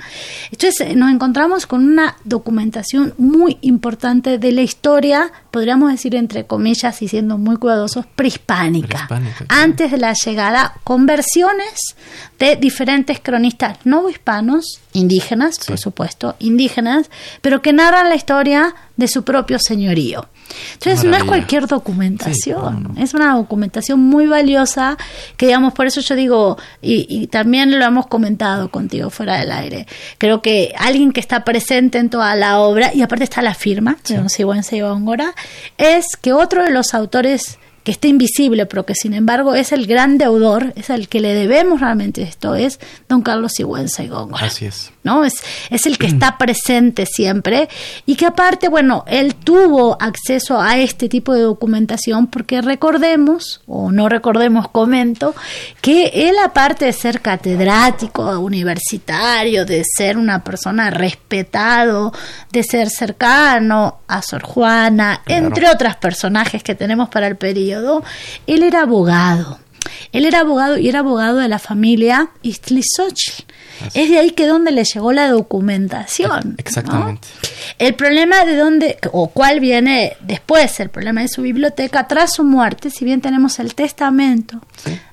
Entonces 0.50 0.96
nos 0.96 1.10
encontramos 1.10 1.66
con 1.66 1.84
una 1.84 2.16
documentación 2.24 3.14
muy 3.18 3.58
importante 3.60 4.38
de 4.38 4.52
la 4.52 4.62
historia, 4.62 5.32
podríamos 5.50 5.90
decir 5.90 6.14
entre 6.14 6.46
comillas 6.46 7.00
y 7.02 7.08
siendo 7.08 7.38
muy 7.38 7.56
cuidadosos, 7.56 8.06
prehispánica. 8.06 9.08
Antes 9.48 9.90
de 9.90 9.98
la 9.98 10.12
llegada, 10.12 10.74
con 10.84 11.06
versiones 11.06 11.96
de 12.38 12.56
diferentes 12.56 13.20
cronistas 13.20 13.78
no 13.84 14.08
hispanos, 14.08 14.80
indígenas, 14.92 15.58
por 15.66 15.78
supuesto, 15.78 16.36
indígenas, 16.38 17.10
pero 17.40 17.62
que 17.62 17.72
narran 17.72 18.08
la 18.08 18.14
historia 18.14 18.74
de 18.96 19.08
su 19.08 19.24
propio 19.24 19.58
señorío. 19.94 20.28
Entonces 20.74 21.04
no 21.04 21.16
es 21.16 21.24
cualquier 21.24 21.66
documentación, 21.66 22.94
es 22.98 23.14
una 23.14 23.34
documentación 23.34 24.00
muy 24.00 24.26
valiosa 24.26 24.96
que 25.36 25.46
digamos, 25.46 25.72
por 25.72 25.86
eso 25.86 26.00
yo 26.00 26.14
digo, 26.14 26.58
y, 26.82 27.26
también 27.28 27.78
lo 27.78 27.84
hemos 27.84 28.06
comentado 28.06 28.70
contigo 28.70 29.10
fuera 29.10 29.38
del 29.38 29.50
aire, 29.50 29.86
creo 30.18 30.42
que 30.42 30.74
alguien 30.78 31.12
que 31.12 31.20
está 31.20 31.44
presente 31.44 31.98
en 31.98 32.10
toda 32.10 32.34
la 32.36 32.60
obra, 32.60 32.92
y 32.94 33.02
aparte 33.02 33.24
está 33.24 33.42
la 33.42 33.54
firma 33.54 33.96
de 34.06 34.16
Don 34.16 34.28
Sigüenza 34.28 34.76
y 34.76 34.80
Góngora, 34.80 35.34
es 35.78 36.16
que 36.20 36.32
otro 36.32 36.62
de 36.62 36.70
los 36.70 36.94
autores 36.94 37.58
que 37.82 37.92
está 37.92 38.08
invisible, 38.08 38.66
pero 38.66 38.86
que 38.86 38.94
sin 38.94 39.14
embargo 39.14 39.54
es 39.54 39.72
el 39.72 39.86
gran 39.86 40.18
deudor, 40.18 40.72
es 40.76 40.90
el 40.90 41.08
que 41.08 41.20
le 41.20 41.34
debemos 41.34 41.80
realmente 41.80 42.22
esto, 42.22 42.54
es 42.54 42.78
don 43.08 43.22
Carlos 43.22 43.52
Sigüenza 43.54 44.02
y 44.04 44.08
Góngora. 44.08 44.46
Así 44.46 44.66
es. 44.66 44.93
¿No? 45.04 45.24
Es, 45.24 45.34
es 45.70 45.86
el 45.86 45.96
que 45.98 46.06
está 46.08 46.38
presente 46.38 47.06
siempre 47.06 47.68
y 48.06 48.16
que 48.16 48.26
aparte, 48.26 48.68
bueno, 48.68 49.04
él 49.06 49.36
tuvo 49.36 49.96
acceso 50.00 50.60
a 50.60 50.78
este 50.78 51.08
tipo 51.08 51.32
de 51.34 51.42
documentación 51.42 52.26
porque 52.26 52.60
recordemos, 52.60 53.60
o 53.66 53.92
no 53.92 54.08
recordemos, 54.08 54.68
comento, 54.68 55.34
que 55.80 56.06
él 56.14 56.34
aparte 56.42 56.86
de 56.86 56.92
ser 56.92 57.20
catedrático 57.20 58.40
universitario, 58.40 59.64
de 59.64 59.82
ser 59.84 60.16
una 60.16 60.42
persona 60.42 60.90
respetado, 60.90 62.12
de 62.50 62.62
ser 62.62 62.90
cercano 62.90 63.98
a 64.08 64.22
Sor 64.22 64.42
Juana, 64.42 65.22
entre 65.26 65.68
otras 65.68 65.96
personajes 65.96 66.62
que 66.62 66.74
tenemos 66.74 67.08
para 67.08 67.26
el 67.26 67.36
periodo, 67.36 68.02
él 68.46 68.62
era 68.62 68.82
abogado. 68.82 69.58
Él 70.12 70.24
era 70.26 70.40
abogado 70.40 70.78
y 70.78 70.88
era 70.88 71.00
abogado 71.00 71.38
de 71.38 71.48
la 71.48 71.58
familia 71.58 72.30
Istlisoch. 72.42 73.44
Es 73.92 74.08
de 74.08 74.18
ahí 74.18 74.30
que 74.30 74.46
donde 74.46 74.70
le 74.70 74.84
llegó 74.84 75.12
la 75.12 75.28
documentación. 75.28 76.54
Exactamente. 76.58 77.26
El 77.78 77.94
problema 77.94 78.44
de 78.44 78.56
dónde, 78.56 78.98
o 79.12 79.28
cuál 79.28 79.60
viene 79.60 80.16
después, 80.20 80.78
el 80.80 80.90
problema 80.90 81.22
de 81.22 81.28
su 81.28 81.42
biblioteca, 81.42 82.06
tras 82.06 82.34
su 82.34 82.44
muerte, 82.44 82.90
si 82.90 83.04
bien 83.04 83.20
tenemos 83.20 83.58
el 83.58 83.74
testamento 83.74 84.60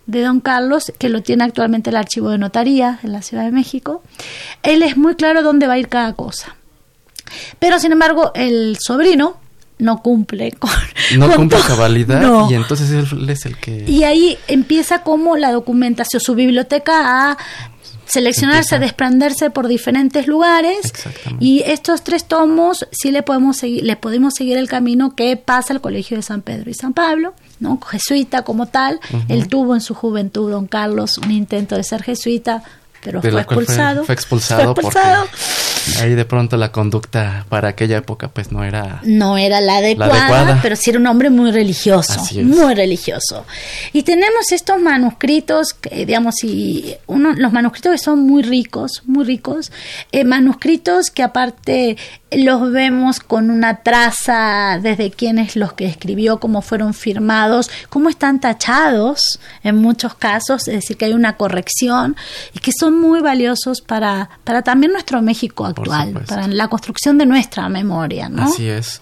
de 0.05 0.21
don 0.21 0.41
Carlos, 0.41 0.91
que 0.97 1.09
lo 1.09 1.23
tiene 1.23 1.43
actualmente 1.43 1.89
el 1.89 1.95
archivo 1.95 2.29
de 2.29 2.37
notaría 2.37 2.99
en 3.03 3.13
la 3.13 3.21
Ciudad 3.21 3.45
de 3.45 3.51
México, 3.51 4.03
él 4.63 4.83
es 4.83 4.97
muy 4.97 5.15
claro 5.15 5.41
dónde 5.41 5.67
va 5.67 5.73
a 5.73 5.79
ir 5.79 5.87
cada 5.87 6.13
cosa. 6.13 6.55
Pero 7.59 7.79
sin 7.79 7.91
embargo, 7.91 8.31
el 8.35 8.77
sobrino, 8.79 9.37
no 9.81 10.01
cumple 10.01 10.51
con... 10.59 10.71
No 11.17 11.31
cumple 11.35 11.59
cabalidad 11.67 12.49
y 12.49 12.53
entonces 12.53 12.89
él 12.91 13.29
es 13.29 13.45
el 13.45 13.57
que... 13.57 13.83
Y 13.87 14.03
ahí 14.03 14.37
empieza 14.47 15.03
como 15.03 15.35
la 15.35 15.51
documentación, 15.51 16.21
su 16.21 16.35
biblioteca 16.35 17.31
a 17.31 17.37
seleccionarse, 18.05 18.75
a 18.75 18.79
desprenderse 18.79 19.49
por 19.49 19.67
diferentes 19.67 20.27
lugares. 20.27 20.93
Y 21.39 21.61
estos 21.65 22.03
tres 22.03 22.25
tomos 22.25 22.85
sí 22.91 23.11
le 23.11 23.23
podemos 23.23 23.57
seguir, 23.57 23.83
le 23.83 23.95
podemos 23.95 24.33
seguir 24.35 24.57
el 24.57 24.67
camino 24.67 25.15
que 25.15 25.37
pasa 25.37 25.73
al 25.73 25.81
Colegio 25.81 26.17
de 26.17 26.23
San 26.23 26.41
Pedro 26.41 26.69
y 26.69 26.73
San 26.73 26.93
Pablo, 26.93 27.33
¿no? 27.59 27.79
Jesuita 27.79 28.43
como 28.43 28.65
tal, 28.67 28.99
él 29.29 29.47
tuvo 29.47 29.75
en 29.75 29.81
su 29.81 29.93
juventud, 29.93 30.51
don 30.51 30.67
Carlos, 30.67 31.17
un 31.19 31.31
intento 31.31 31.75
de 31.75 31.83
ser 31.83 32.03
jesuita, 32.03 32.63
pero 33.03 33.21
fue 33.21 33.41
expulsado. 33.41 34.05
Fue, 34.05 34.13
expulsado. 34.15 34.73
porque 34.75 34.99
ahí 35.99 36.13
de 36.13 36.25
pronto 36.25 36.57
la 36.57 36.71
conducta 36.71 37.45
para 37.49 37.69
aquella 37.69 37.97
época 37.97 38.27
pues 38.29 38.51
no 38.51 38.63
era... 38.63 39.01
No 39.03 39.37
era 39.37 39.61
la 39.61 39.77
adecuada, 39.77 40.59
pero 40.61 40.75
sí 40.75 40.91
era 40.91 40.99
un 40.99 41.07
hombre 41.07 41.29
muy 41.29 41.51
religioso, 41.51 42.21
muy 42.43 42.75
religioso. 42.75 43.45
Y 43.93 44.03
tenemos 44.03 44.51
estos 44.51 44.79
manuscritos, 44.79 45.75
digamos, 45.91 46.43
y 46.43 46.95
uno, 47.07 47.33
los 47.33 47.51
manuscritos 47.51 47.93
que 47.93 47.97
son 47.97 48.19
muy 48.19 48.43
ricos, 48.43 49.03
muy 49.05 49.25
ricos, 49.25 49.71
eh, 50.11 50.23
manuscritos 50.23 51.09
que 51.09 51.23
aparte 51.23 51.97
los 52.31 52.71
vemos 52.71 53.19
con 53.19 53.49
una 53.49 53.83
traza 53.83 54.79
desde 54.81 55.11
quienes 55.11 55.55
los 55.55 55.73
que 55.73 55.85
escribió, 55.85 56.39
cómo 56.39 56.61
fueron 56.61 56.93
firmados, 56.93 57.69
cómo 57.89 58.09
están 58.09 58.39
tachados 58.39 59.39
en 59.63 59.75
muchos 59.75 60.15
casos, 60.15 60.67
es 60.67 60.75
decir, 60.75 60.97
que 60.97 61.05
hay 61.05 61.13
una 61.13 61.35
corrección 61.35 62.15
y 62.53 62.59
que 62.59 62.71
son 62.71 62.90
muy 62.91 63.21
valiosos 63.21 63.81
para, 63.81 64.29
para 64.43 64.61
también 64.61 64.91
nuestro 64.91 65.21
México 65.21 65.65
actual, 65.65 66.23
para 66.27 66.47
la 66.47 66.67
construcción 66.67 67.17
de 67.17 67.25
nuestra 67.25 67.69
memoria. 67.69 68.29
¿no? 68.29 68.43
Así 68.43 68.67
es. 68.67 69.01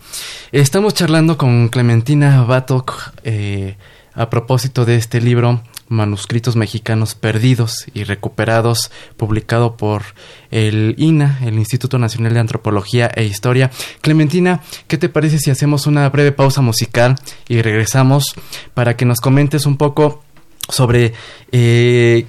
Estamos 0.51 0.93
charlando 0.93 1.37
con 1.37 1.69
Clementina 1.69 2.43
Batok 2.43 3.13
eh, 3.23 3.77
a 4.13 4.29
propósito 4.29 4.85
de 4.85 4.95
este 4.95 5.21
libro 5.21 5.61
manuscritos 5.89 6.55
mexicanos 6.55 7.15
perdidos 7.15 7.85
y 7.93 8.03
recuperados, 8.03 8.91
publicado 9.17 9.75
por 9.75 10.03
el 10.51 10.95
INA, 10.97 11.39
el 11.43 11.55
Instituto 11.55 11.97
Nacional 11.97 12.33
de 12.33 12.39
Antropología 12.39 13.11
e 13.13 13.25
Historia. 13.25 13.71
Clementina, 14.01 14.61
¿qué 14.87 14.97
te 14.97 15.09
parece 15.09 15.39
si 15.39 15.51
hacemos 15.51 15.87
una 15.87 16.07
breve 16.09 16.31
pausa 16.31 16.61
musical 16.61 17.15
y 17.47 17.61
regresamos 17.61 18.35
para 18.73 18.95
que 18.95 19.05
nos 19.05 19.19
comentes 19.19 19.65
un 19.65 19.77
poco 19.77 20.23
sobre 20.69 21.13
eh, 21.51 22.27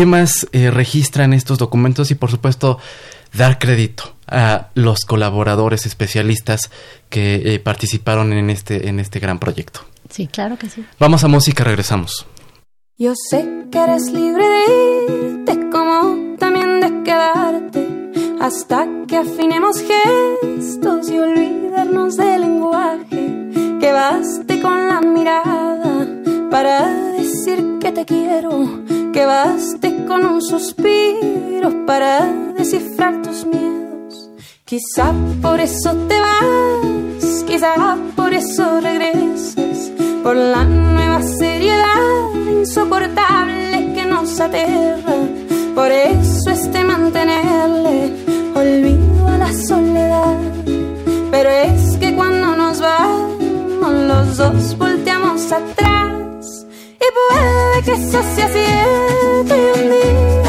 qué 0.00 0.06
más 0.06 0.48
eh, 0.52 0.70
registran 0.70 1.34
estos 1.34 1.58
documentos 1.58 2.10
y 2.10 2.14
por 2.14 2.30
supuesto 2.30 2.78
dar 3.34 3.58
crédito 3.58 4.14
a 4.26 4.68
los 4.72 5.00
colaboradores 5.04 5.84
especialistas 5.84 6.70
que 7.10 7.42
eh, 7.44 7.58
participaron 7.58 8.32
en 8.32 8.48
este, 8.48 8.88
en 8.88 8.98
este 8.98 9.20
gran 9.20 9.38
proyecto? 9.38 9.80
Sí, 10.08 10.26
claro 10.26 10.56
que 10.56 10.70
sí. 10.70 10.86
Vamos 10.98 11.22
a 11.22 11.28
música, 11.28 11.64
regresamos. 11.64 12.26
Yo 12.96 13.12
sé 13.14 13.46
que 13.70 13.78
eres 13.78 14.10
libre 14.10 14.42
de 14.42 15.34
irte 15.34 15.68
como 15.70 16.34
también 16.38 16.80
de 16.80 17.02
quedarte 17.02 17.86
hasta 18.40 18.88
que 19.06 19.18
afinemos 19.18 19.82
gestos 19.82 21.10
y 21.10 21.18
olvidarnos 21.18 22.16
del 22.16 22.40
lenguaje. 22.40 23.78
Que 23.78 23.92
baste 23.92 24.62
con 24.62 24.88
la 24.88 25.02
mirada 25.02 26.08
para 26.50 26.88
decir 27.12 27.76
que 27.80 27.92
te 27.92 28.06
quiero. 28.06 28.82
Que 29.12 29.26
baste 29.26 29.79
con 30.10 30.26
un 30.26 30.42
suspiro 30.42 31.86
para 31.86 32.26
descifrar 32.58 33.22
tus 33.22 33.46
miedos. 33.46 34.28
Quizá 34.64 35.12
por 35.40 35.60
eso 35.60 35.94
te 36.08 36.18
vas, 36.18 37.44
quizá 37.46 37.96
por 38.16 38.34
eso 38.34 38.80
regresas, 38.80 39.92
por 40.24 40.34
la 40.34 40.64
nueva 40.64 41.22
seriedad 41.22 42.34
insoportable 42.58 43.92
que 43.94 44.04
nos 44.04 44.32
esa 44.32 44.50
tierra. 44.50 45.14
Por 45.76 45.92
eso 45.92 46.50
este 46.50 46.82
mantenerle 46.82 48.12
olvido 48.56 49.28
a 49.28 49.38
la 49.38 49.52
soledad. 49.52 50.38
Pero 51.30 51.50
es 51.50 51.96
que 51.98 52.16
cuando 52.16 52.56
nos 52.56 52.80
vamos 52.80 53.92
los 54.08 54.36
dos 54.36 54.76
volteamos 54.76 55.52
atrás. 55.52 56.09
Y 57.00 57.08
puede 57.12 57.82
que 57.82 57.92
eso 57.92 58.22
sea 58.34 58.48
cierto 58.48 59.54
y 59.56 60.39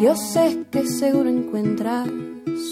Yo 0.00 0.16
sé 0.16 0.64
que 0.70 0.86
seguro 0.86 1.28
encuentras 1.28 2.08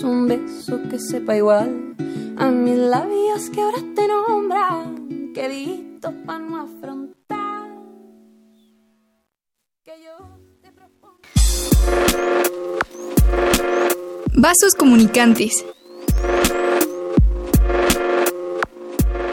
un 0.02 0.28
beso 0.28 0.80
que 0.88 0.98
sepa 0.98 1.36
igual 1.36 1.94
a 2.38 2.50
mis 2.50 2.78
labios 2.78 3.50
que 3.50 3.60
ahora 3.60 3.82
te 3.94 4.08
nombran, 4.08 5.32
quedito 5.34 6.10
para 6.24 6.38
no 6.38 6.62
afrontar. 6.62 7.68
Que 9.82 9.92
yo 10.02 10.38
te 10.62 10.72
propongo. 10.72 11.18
Vasos 14.34 14.74
comunicantes. 14.74 15.66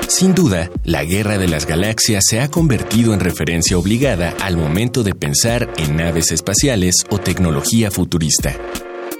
Sin 0.07 0.35
duda, 0.35 0.69
la 0.83 1.03
Guerra 1.03 1.37
de 1.37 1.47
las 1.47 1.65
Galaxias 1.65 2.23
se 2.29 2.39
ha 2.39 2.49
convertido 2.49 3.13
en 3.13 3.19
referencia 3.19 3.77
obligada 3.77 4.35
al 4.41 4.55
momento 4.55 5.03
de 5.03 5.15
pensar 5.15 5.73
en 5.77 5.97
naves 5.97 6.31
espaciales 6.31 6.95
o 7.09 7.17
tecnología 7.17 7.89
futurista. 7.89 8.55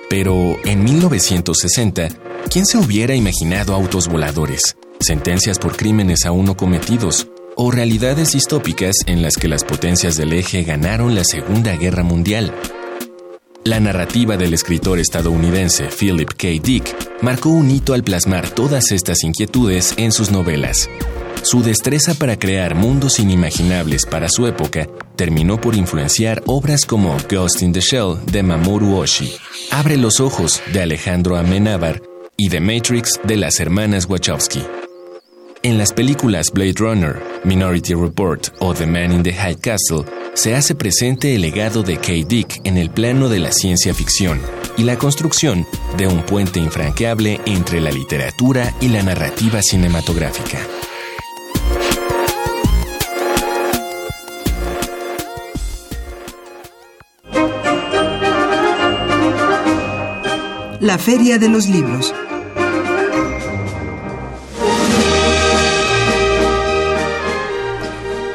Pero 0.10 0.58
en 0.64 0.84
1960, 0.84 2.10
¿quién 2.52 2.66
se 2.66 2.78
hubiera 2.78 3.16
imaginado 3.16 3.74
autos 3.74 4.08
voladores, 4.08 4.78
sentencias 5.00 5.58
por 5.58 5.76
crímenes 5.76 6.26
aún 6.26 6.46
no 6.46 6.56
cometidos 6.56 7.28
o 7.56 7.72
realidades 7.72 8.34
distópicas 8.34 8.96
en 9.08 9.24
las 9.24 9.38
que 9.38 9.48
las 9.48 9.64
potencias 9.64 10.18
del 10.18 10.34
eje 10.34 10.64
ganaron 10.64 11.16
la 11.16 11.24
Segunda 11.24 11.76
Guerra 11.76 12.04
Mundial? 12.04 12.54
La 13.66 13.80
narrativa 13.80 14.38
del 14.38 14.54
escritor 14.54 15.00
estadounidense 15.00 15.90
Philip 15.90 16.30
K. 16.38 16.50
Dick 16.64 16.96
marcó 17.24 17.50
un 17.50 17.72
hito 17.72 17.96
al 17.96 18.04
plasmar 18.04 18.48
todas 18.48 18.92
estas 18.92 19.24
inquietudes 19.24 19.96
en 19.98 20.12
sus 20.12 20.30
novelas. 20.30 20.88
Su 21.42 21.64
destreza 21.64 22.14
para 22.14 22.38
crear 22.38 22.76
mundos 22.76 23.20
inimaginables 23.20 24.06
para 24.06 24.30
su 24.30 24.46
época 24.46 24.88
terminó 25.16 25.60
por 25.60 25.74
influenciar 25.74 26.44
obras 26.46 26.86
como 26.86 27.18
Ghost 27.28 27.64
in 27.64 27.74
the 27.74 27.80
Shell 27.80 28.20
de 28.32 28.44
Mamoru 28.44 28.98
Oshii, 28.98 29.34
Abre 29.72 29.98
los 29.98 30.20
ojos 30.20 30.62
de 30.72 30.84
Alejandro 30.84 31.36
Amenábar 31.36 32.04
y 32.38 32.50
The 32.50 32.60
Matrix 32.60 33.20
de 33.24 33.38
las 33.38 33.60
hermanas 33.60 34.06
Wachowski. 34.08 34.62
En 35.66 35.80
las 35.80 35.92
películas 35.92 36.52
Blade 36.54 36.76
Runner, 36.78 37.24
Minority 37.44 37.96
Report 37.96 38.50
o 38.60 38.76
The 38.76 38.86
Man 38.86 39.12
in 39.12 39.24
the 39.24 39.34
High 39.34 39.56
Castle, 39.56 40.04
se 40.36 40.54
hace 40.54 40.76
presente 40.76 41.34
el 41.34 41.42
legado 41.42 41.82
de 41.82 41.98
K. 41.98 42.24
Dick 42.28 42.62
en 42.66 42.78
el 42.78 42.92
plano 42.92 43.30
de 43.30 43.40
la 43.40 43.52
ciencia 43.52 43.92
ficción 43.96 44.40
y 44.78 44.84
la 44.84 44.96
construcción 45.00 45.66
de 45.98 46.06
un 46.06 46.22
puente 46.22 46.60
infranqueable 46.60 47.42
entre 47.48 47.82
la 47.82 47.90
literatura 47.90 48.76
y 48.80 48.90
la 48.90 49.02
narrativa 49.02 49.64
cinematográfica. 49.64 50.60
La 60.80 61.00
Feria 61.00 61.40
de 61.40 61.50
los 61.50 61.68
Libros. 61.68 62.14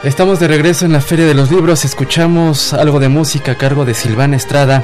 Estamos 0.03 0.41
de 0.41 0.49
regreso 0.49 0.87
en 0.87 0.93
la 0.93 1.03
Feria 1.03 1.27
de 1.27 1.35
los 1.35 1.51
Libros, 1.51 1.85
escuchamos 1.85 2.73
algo 2.73 3.01
de 3.01 3.11
música 3.11 3.53
a 3.53 3.59
cargo 3.59 3.85
de 3.85 3.93
Silvana 3.93 4.35
Estrada 4.35 4.83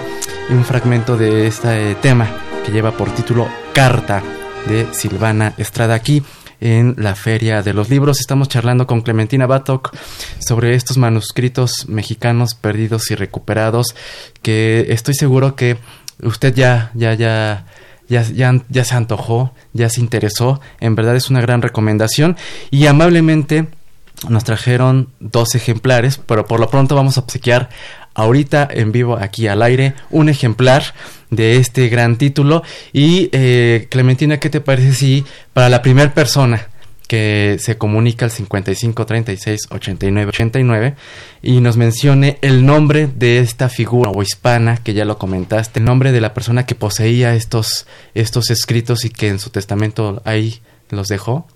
y 0.50 0.52
un 0.52 0.62
fragmento 0.62 1.16
de 1.16 1.46
este 1.46 1.94
tema 1.94 2.28
que 2.66 2.70
lleva 2.70 2.92
por 2.92 3.14
título 3.14 3.48
Carta 3.72 4.22
de 4.66 4.86
Silvana 4.92 5.54
Estrada 5.56 5.94
aquí 5.94 6.22
en 6.60 6.96
la 6.98 7.14
Feria 7.14 7.62
de 7.62 7.72
los 7.72 7.88
Libros. 7.88 8.20
Estamos 8.20 8.50
charlando 8.50 8.86
con 8.86 9.00
Clementina 9.00 9.46
Batok 9.46 9.96
sobre 10.38 10.74
estos 10.74 10.98
manuscritos 10.98 11.88
mexicanos 11.88 12.54
perdidos 12.54 13.10
y 13.10 13.14
recuperados 13.14 13.96
que 14.42 14.84
estoy 14.90 15.14
seguro 15.14 15.56
que 15.56 15.78
usted 16.22 16.54
ya 16.54 16.90
ya 16.92 17.14
ya, 17.14 17.64
ya, 18.08 18.62
ya 18.68 18.84
se 18.84 18.94
antojó, 18.94 19.54
ya 19.72 19.88
se 19.88 20.00
interesó, 20.00 20.60
en 20.78 20.94
verdad 20.94 21.16
es 21.16 21.30
una 21.30 21.40
gran 21.40 21.62
recomendación 21.62 22.36
y 22.70 22.86
amablemente 22.86 23.66
nos 24.28 24.44
trajeron 24.44 25.08
dos 25.20 25.54
ejemplares, 25.54 26.18
pero 26.18 26.46
por 26.46 26.60
lo 26.60 26.68
pronto 26.70 26.94
vamos 26.94 27.16
a 27.16 27.20
obsequiar 27.20 27.68
ahorita 28.14 28.66
en 28.70 28.92
vivo 28.92 29.18
aquí 29.20 29.46
al 29.46 29.62
aire 29.62 29.94
un 30.10 30.28
ejemplar 30.28 30.82
de 31.30 31.56
este 31.56 31.88
gran 31.88 32.16
título. 32.16 32.62
Y 32.92 33.28
eh, 33.32 33.86
Clementina, 33.90 34.40
¿qué 34.40 34.50
te 34.50 34.60
parece 34.60 34.92
si 34.92 35.24
para 35.52 35.68
la 35.68 35.82
primera 35.82 36.12
persona 36.14 36.68
que 37.06 37.58
se 37.60 37.78
comunica 37.78 38.24
al 38.24 38.32
55 38.32 39.06
36 39.06 39.60
89 39.70 40.28
89 40.28 40.94
y 41.42 41.60
nos 41.60 41.76
mencione 41.76 42.38
el 42.42 42.66
nombre 42.66 43.06
de 43.06 43.38
esta 43.38 43.68
figura 43.68 44.10
o 44.10 44.22
hispana 44.22 44.78
que 44.78 44.92
ya 44.92 45.04
lo 45.04 45.18
comentaste, 45.18 45.78
el 45.78 45.84
nombre 45.84 46.10
de 46.10 46.20
la 46.20 46.34
persona 46.34 46.66
que 46.66 46.74
poseía 46.74 47.34
estos, 47.34 47.86
estos 48.14 48.50
escritos 48.50 49.04
y 49.04 49.10
que 49.10 49.28
en 49.28 49.38
su 49.38 49.50
testamento 49.50 50.20
ahí 50.24 50.60
los 50.90 51.06
dejó? 51.06 51.46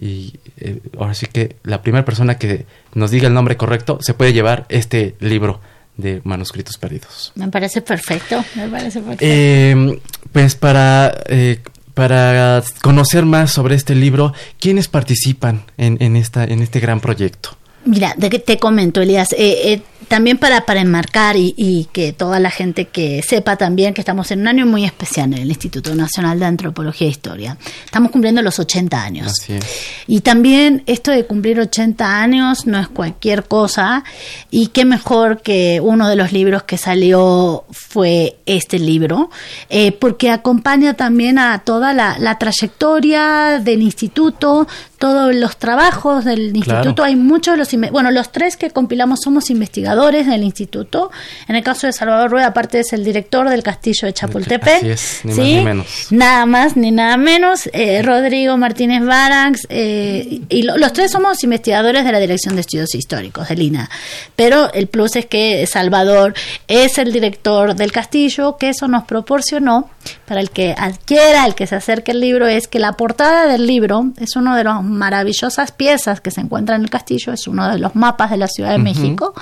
Y 0.00 0.34
eh, 0.58 0.80
ahora 0.98 1.14
sí 1.14 1.26
que 1.26 1.56
la 1.62 1.82
primera 1.82 2.04
persona 2.04 2.38
que 2.38 2.66
nos 2.94 3.10
diga 3.10 3.28
el 3.28 3.34
nombre 3.34 3.56
correcto 3.56 3.98
se 4.00 4.14
puede 4.14 4.32
llevar 4.32 4.66
este 4.68 5.16
libro 5.20 5.60
de 5.96 6.20
manuscritos 6.24 6.76
perdidos. 6.76 7.32
Me 7.34 7.48
parece 7.48 7.80
perfecto, 7.80 8.44
me 8.54 8.68
parece 8.68 9.00
perfecto. 9.00 9.24
Eh, 9.26 10.00
pues 10.32 10.54
para, 10.54 11.14
eh, 11.26 11.60
para 11.94 12.62
conocer 12.82 13.24
más 13.24 13.52
sobre 13.52 13.74
este 13.74 13.94
libro, 13.94 14.34
¿quiénes 14.60 14.88
participan 14.88 15.64
en, 15.78 15.96
en, 16.00 16.16
esta, 16.16 16.44
en 16.44 16.60
este 16.60 16.80
gran 16.80 17.00
proyecto? 17.00 17.56
Mira, 17.86 18.14
de 18.16 18.28
que 18.28 18.40
te 18.40 18.58
comento, 18.58 19.00
Elías, 19.00 19.32
eh, 19.32 19.72
eh, 19.72 19.82
también 20.08 20.38
para, 20.38 20.66
para 20.66 20.80
enmarcar 20.80 21.36
y, 21.36 21.54
y, 21.56 21.88
que 21.92 22.12
toda 22.12 22.38
la 22.38 22.50
gente 22.50 22.86
que 22.86 23.22
sepa 23.22 23.56
también 23.56 23.94
que 23.94 24.00
estamos 24.00 24.30
en 24.30 24.40
un 24.40 24.48
año 24.48 24.66
muy 24.66 24.84
especial 24.84 25.32
en 25.32 25.40
el 25.40 25.48
Instituto 25.48 25.94
Nacional 25.94 26.38
de 26.38 26.46
Antropología 26.46 27.06
e 27.06 27.10
Historia. 27.10 27.56
Estamos 27.84 28.10
cumpliendo 28.10 28.42
los 28.42 28.58
80 28.58 29.02
años. 29.02 29.26
Así 29.26 29.54
es. 29.54 29.64
Y 30.06 30.20
también 30.20 30.84
esto 30.86 31.10
de 31.10 31.26
cumplir 31.26 31.58
80 31.58 32.20
años 32.20 32.66
no 32.66 32.78
es 32.78 32.88
cualquier 32.88 33.44
cosa 33.44 34.04
y 34.50 34.68
qué 34.68 34.84
mejor 34.84 35.42
que 35.42 35.80
uno 35.82 36.08
de 36.08 36.16
los 36.16 36.32
libros 36.32 36.62
que 36.64 36.78
salió 36.78 37.64
fue 37.70 38.36
este 38.46 38.78
libro, 38.78 39.30
eh, 39.70 39.92
porque 39.92 40.30
acompaña 40.30 40.94
también 40.94 41.38
a 41.38 41.58
toda 41.60 41.92
la, 41.92 42.16
la, 42.18 42.38
trayectoria 42.38 43.60
del 43.60 43.82
instituto, 43.82 44.68
todos 44.96 45.34
los 45.34 45.56
trabajos 45.56 46.24
del 46.24 46.56
instituto. 46.56 47.04
Hay 47.04 47.16
muchos 47.16 47.54
de 47.54 47.58
los, 47.58 47.92
bueno, 47.92 48.10
los 48.10 48.32
tres 48.32 48.56
que 48.56 48.70
compilamos 48.70 49.20
somos 49.22 49.50
investigadores 49.50 50.26
del 50.26 50.42
instituto. 50.42 51.10
En 51.48 51.56
el 51.56 51.62
caso 51.62 51.86
de 51.86 51.92
Salvador 51.92 52.30
Rueda, 52.30 52.48
aparte 52.48 52.80
es 52.80 52.92
el 52.92 53.04
director 53.04 53.48
del 53.48 53.62
castillo 53.62 54.06
de 54.06 54.12
Chapultepec. 54.12 54.76
Así 54.76 54.88
es, 54.88 55.20
ni 55.24 55.32
¿sí? 55.32 55.40
más 55.40 55.46
ni 55.46 55.64
menos. 55.64 55.86
Nada 56.10 56.46
más 56.46 56.76
ni 56.76 56.90
nada 56.90 57.16
menos. 57.16 57.68
Eh, 57.72 58.02
Rodrigo 58.02 58.56
Martínez 58.56 59.04
Barax, 59.04 59.66
eh, 59.68 60.40
y 60.48 60.62
lo, 60.62 60.76
los 60.78 60.92
tres 60.92 61.10
somos 61.10 61.42
investigadores 61.44 62.04
de 62.04 62.12
la 62.12 62.18
Dirección 62.18 62.54
de 62.54 62.62
Estudios 62.62 62.94
Históricos, 62.94 63.48
del 63.48 63.62
INA. 63.62 63.90
Pero 64.34 64.72
el 64.72 64.86
plus 64.86 65.16
es 65.16 65.26
que 65.26 65.66
Salvador 65.66 66.34
es 66.68 66.98
el 66.98 67.12
director 67.12 67.74
del 67.74 67.92
castillo, 67.92 68.56
que 68.56 68.70
eso 68.70 68.88
nos 68.88 69.04
proporcionó, 69.04 69.90
para 70.26 70.40
el 70.40 70.50
que 70.50 70.74
adquiera, 70.76 71.46
el 71.46 71.54
que 71.54 71.66
se 71.66 71.76
acerque 71.76 72.12
al 72.12 72.20
libro, 72.20 72.46
es 72.46 72.68
que 72.68 72.78
la 72.78 72.92
portada 72.92 73.46
del 73.46 73.66
libro 73.66 74.06
es 74.18 74.36
una 74.36 74.56
de 74.56 74.64
las 74.64 74.82
maravillosas 74.86 75.72
piezas 75.72 76.20
que 76.20 76.30
se 76.30 76.40
encuentra 76.40 76.76
en 76.76 76.82
el 76.82 76.90
castillo, 76.90 77.32
es 77.32 77.46
uno 77.46 77.68
de 77.68 77.78
los 77.78 77.94
mapas 77.94 78.30
de 78.30 78.36
la 78.36 78.48
Ciudad 78.48 78.70
de 78.70 78.76
uh 78.76 78.80
-huh. 78.80 78.84
México, 78.84 79.34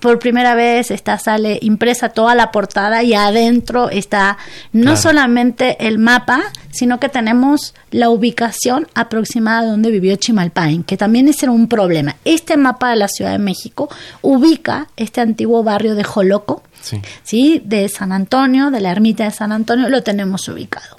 por 0.00 0.18
primera 0.18 0.54
vez 0.54 0.90
está 0.90 1.18
sale 1.18 1.58
impresa 1.62 2.10
toda 2.10 2.34
la 2.34 2.50
portada 2.50 3.02
y 3.02 3.14
adentro 3.14 3.90
está 3.90 4.38
no 4.72 4.96
solamente 4.96 5.86
el 5.86 5.98
mapa, 5.98 6.40
sino 6.70 7.00
que 7.00 7.08
tenemos 7.08 7.74
la 7.90 8.10
ubicación 8.10 8.86
aproximada 8.94 9.62
de 9.62 9.68
donde 9.68 9.90
vivió 9.90 10.16
Chimalpain, 10.16 10.84
que 10.84 10.96
también 10.96 11.28
ese 11.28 11.46
era 11.46 11.52
un 11.52 11.68
problema. 11.68 12.16
Este 12.24 12.56
mapa 12.56 12.90
de 12.90 12.96
la 12.96 13.08
Ciudad 13.08 13.32
de 13.32 13.38
México 13.38 13.88
ubica 14.22 14.88
este 14.96 15.20
antiguo 15.20 15.62
barrio 15.62 15.94
de 15.94 16.04
Joloco, 16.04 16.62
sí. 16.80 17.62
de 17.64 17.88
San 17.88 18.12
Antonio, 18.12 18.70
de 18.70 18.80
la 18.80 18.90
ermita 18.90 19.24
de 19.24 19.30
San 19.30 19.52
Antonio, 19.52 19.88
lo 19.88 20.02
tenemos 20.02 20.48
ubicado. 20.48 20.96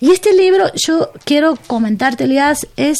Y 0.00 0.10
este 0.10 0.34
libro, 0.34 0.70
yo 0.74 1.10
quiero 1.24 1.56
comentarte, 1.66 2.24
Elías, 2.24 2.66
es 2.76 2.98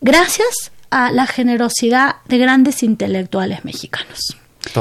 gracias 0.00 0.72
a 0.90 1.12
la 1.12 1.26
generosidad 1.26 2.16
de 2.26 2.38
grandes 2.38 2.82
intelectuales 2.82 3.64
mexicanos. 3.64 4.36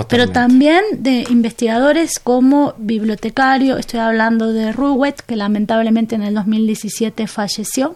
Pero 0.09 0.29
también 0.29 0.83
de 0.91 1.25
investigadores 1.29 2.19
como 2.19 2.73
bibliotecario, 2.77 3.77
estoy 3.77 3.99
hablando 3.99 4.51
de 4.51 4.71
Ruwet, 4.71 5.21
que 5.21 5.35
lamentablemente 5.35 6.15
en 6.15 6.23
el 6.23 6.33
2017 6.33 7.27
falleció, 7.27 7.95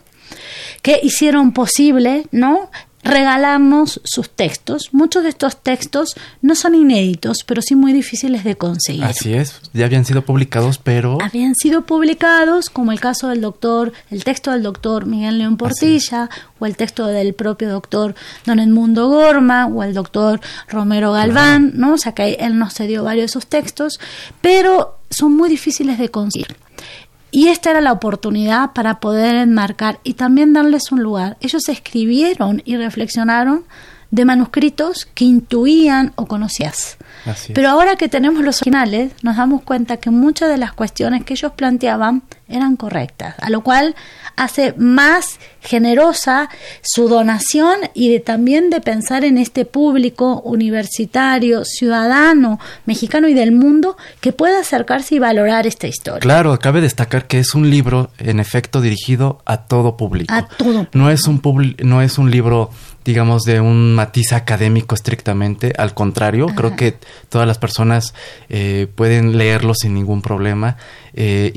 que 0.81 0.99
hicieron 1.03 1.51
posible, 1.51 2.27
¿no? 2.31 2.69
Regalarnos 3.03 4.01
sus 4.03 4.29
textos. 4.29 4.89
Muchos 4.91 5.23
de 5.23 5.29
estos 5.29 5.61
textos 5.61 6.15
no 6.41 6.55
son 6.55 6.75
inéditos, 6.75 7.39
pero 7.45 7.61
sí 7.61 7.75
muy 7.75 7.93
difíciles 7.93 8.43
de 8.43 8.55
conseguir. 8.55 9.03
Así 9.03 9.33
es, 9.33 9.61
ya 9.73 9.85
habían 9.85 10.05
sido 10.05 10.23
publicados, 10.23 10.77
pero... 10.77 11.17
Habían 11.21 11.55
sido 11.55 11.85
publicados, 11.85 12.69
como 12.69 12.91
el 12.91 12.99
caso 12.99 13.29
del 13.29 13.41
doctor, 13.41 13.93
el 14.09 14.23
texto 14.23 14.51
del 14.51 14.63
doctor 14.63 15.05
Miguel 15.05 15.39
León 15.39 15.57
Portilla, 15.57 16.29
o 16.59 16.65
el 16.65 16.77
texto 16.77 17.07
del 17.07 17.33
propio 17.33 17.69
doctor 17.69 18.15
Don 18.45 18.59
Edmundo 18.59 19.07
Gorma, 19.07 19.65
o 19.65 19.83
el 19.83 19.93
doctor 19.93 20.39
Romero 20.67 21.11
Galván, 21.11 21.73
¿no? 21.75 21.93
O 21.93 21.97
sea 21.97 22.13
que 22.13 22.33
él 22.39 22.57
nos 22.57 22.73
cedió 22.73 23.03
varios 23.03 23.21
de 23.23 23.25
esos 23.25 23.47
textos, 23.47 23.99
pero 24.41 24.99
son 25.09 25.35
muy 25.35 25.49
difíciles 25.49 25.97
de 25.97 26.09
conseguir. 26.09 26.55
Y 27.31 27.47
esta 27.47 27.71
era 27.71 27.79
la 27.79 27.93
oportunidad 27.93 28.73
para 28.73 28.99
poder 28.99 29.35
enmarcar 29.35 29.99
y 30.03 30.15
también 30.15 30.51
darles 30.51 30.91
un 30.91 31.01
lugar. 31.01 31.37
Ellos 31.39 31.69
escribieron 31.69 32.61
y 32.65 32.75
reflexionaron 32.75 33.63
de 34.11 34.25
manuscritos 34.25 35.07
que 35.13 35.23
intuían 35.25 36.11
o 36.15 36.25
conocías. 36.25 36.97
Pero 37.53 37.69
ahora 37.69 37.95
que 37.95 38.09
tenemos 38.09 38.43
los 38.43 38.61
originales, 38.61 39.13
nos 39.21 39.37
damos 39.37 39.61
cuenta 39.61 39.97
que 39.97 40.09
muchas 40.09 40.49
de 40.49 40.57
las 40.57 40.73
cuestiones 40.73 41.23
que 41.23 41.33
ellos 41.33 41.53
planteaban 41.53 42.23
eran 42.47 42.75
correctas, 42.75 43.35
a 43.39 43.49
lo 43.49 43.61
cual 43.61 43.95
hace 44.35 44.73
más 44.77 45.39
generosa 45.61 46.49
su 46.81 47.07
donación 47.07 47.77
y 47.93 48.11
de, 48.11 48.19
también 48.19 48.69
de 48.69 48.81
pensar 48.81 49.23
en 49.23 49.37
este 49.37 49.65
público 49.65 50.41
universitario, 50.41 51.63
ciudadano, 51.63 52.59
mexicano 52.85 53.27
y 53.27 53.33
del 53.33 53.51
mundo 53.51 53.95
que 54.19 54.33
pueda 54.33 54.59
acercarse 54.59 55.15
y 55.15 55.19
valorar 55.19 55.67
esta 55.67 55.87
historia. 55.87 56.19
Claro, 56.19 56.57
cabe 56.59 56.81
destacar 56.81 57.27
que 57.27 57.39
es 57.39 57.55
un 57.55 57.69
libro 57.69 58.09
en 58.17 58.39
efecto 58.39 58.81
dirigido 58.81 59.41
a 59.45 59.57
todo 59.67 59.95
público. 59.95 60.33
A 60.33 60.47
todo. 60.47 60.87
No 60.93 61.09
es 61.09 61.27
un 61.27 61.41
no 61.83 62.01
es 62.01 62.17
un 62.17 62.31
libro 62.31 62.71
digamos, 63.03 63.43
de 63.43 63.59
un 63.59 63.95
matiz 63.95 64.33
académico 64.33 64.95
estrictamente. 64.95 65.73
Al 65.77 65.93
contrario, 65.93 66.47
creo 66.47 66.75
que 66.75 66.95
todas 67.29 67.47
las 67.47 67.57
personas 67.57 68.13
eh, 68.49 68.87
pueden 68.93 69.37
leerlo 69.37 69.73
sin 69.73 69.93
ningún 69.93 70.21
problema. 70.21 70.77
Eh, 71.13 71.51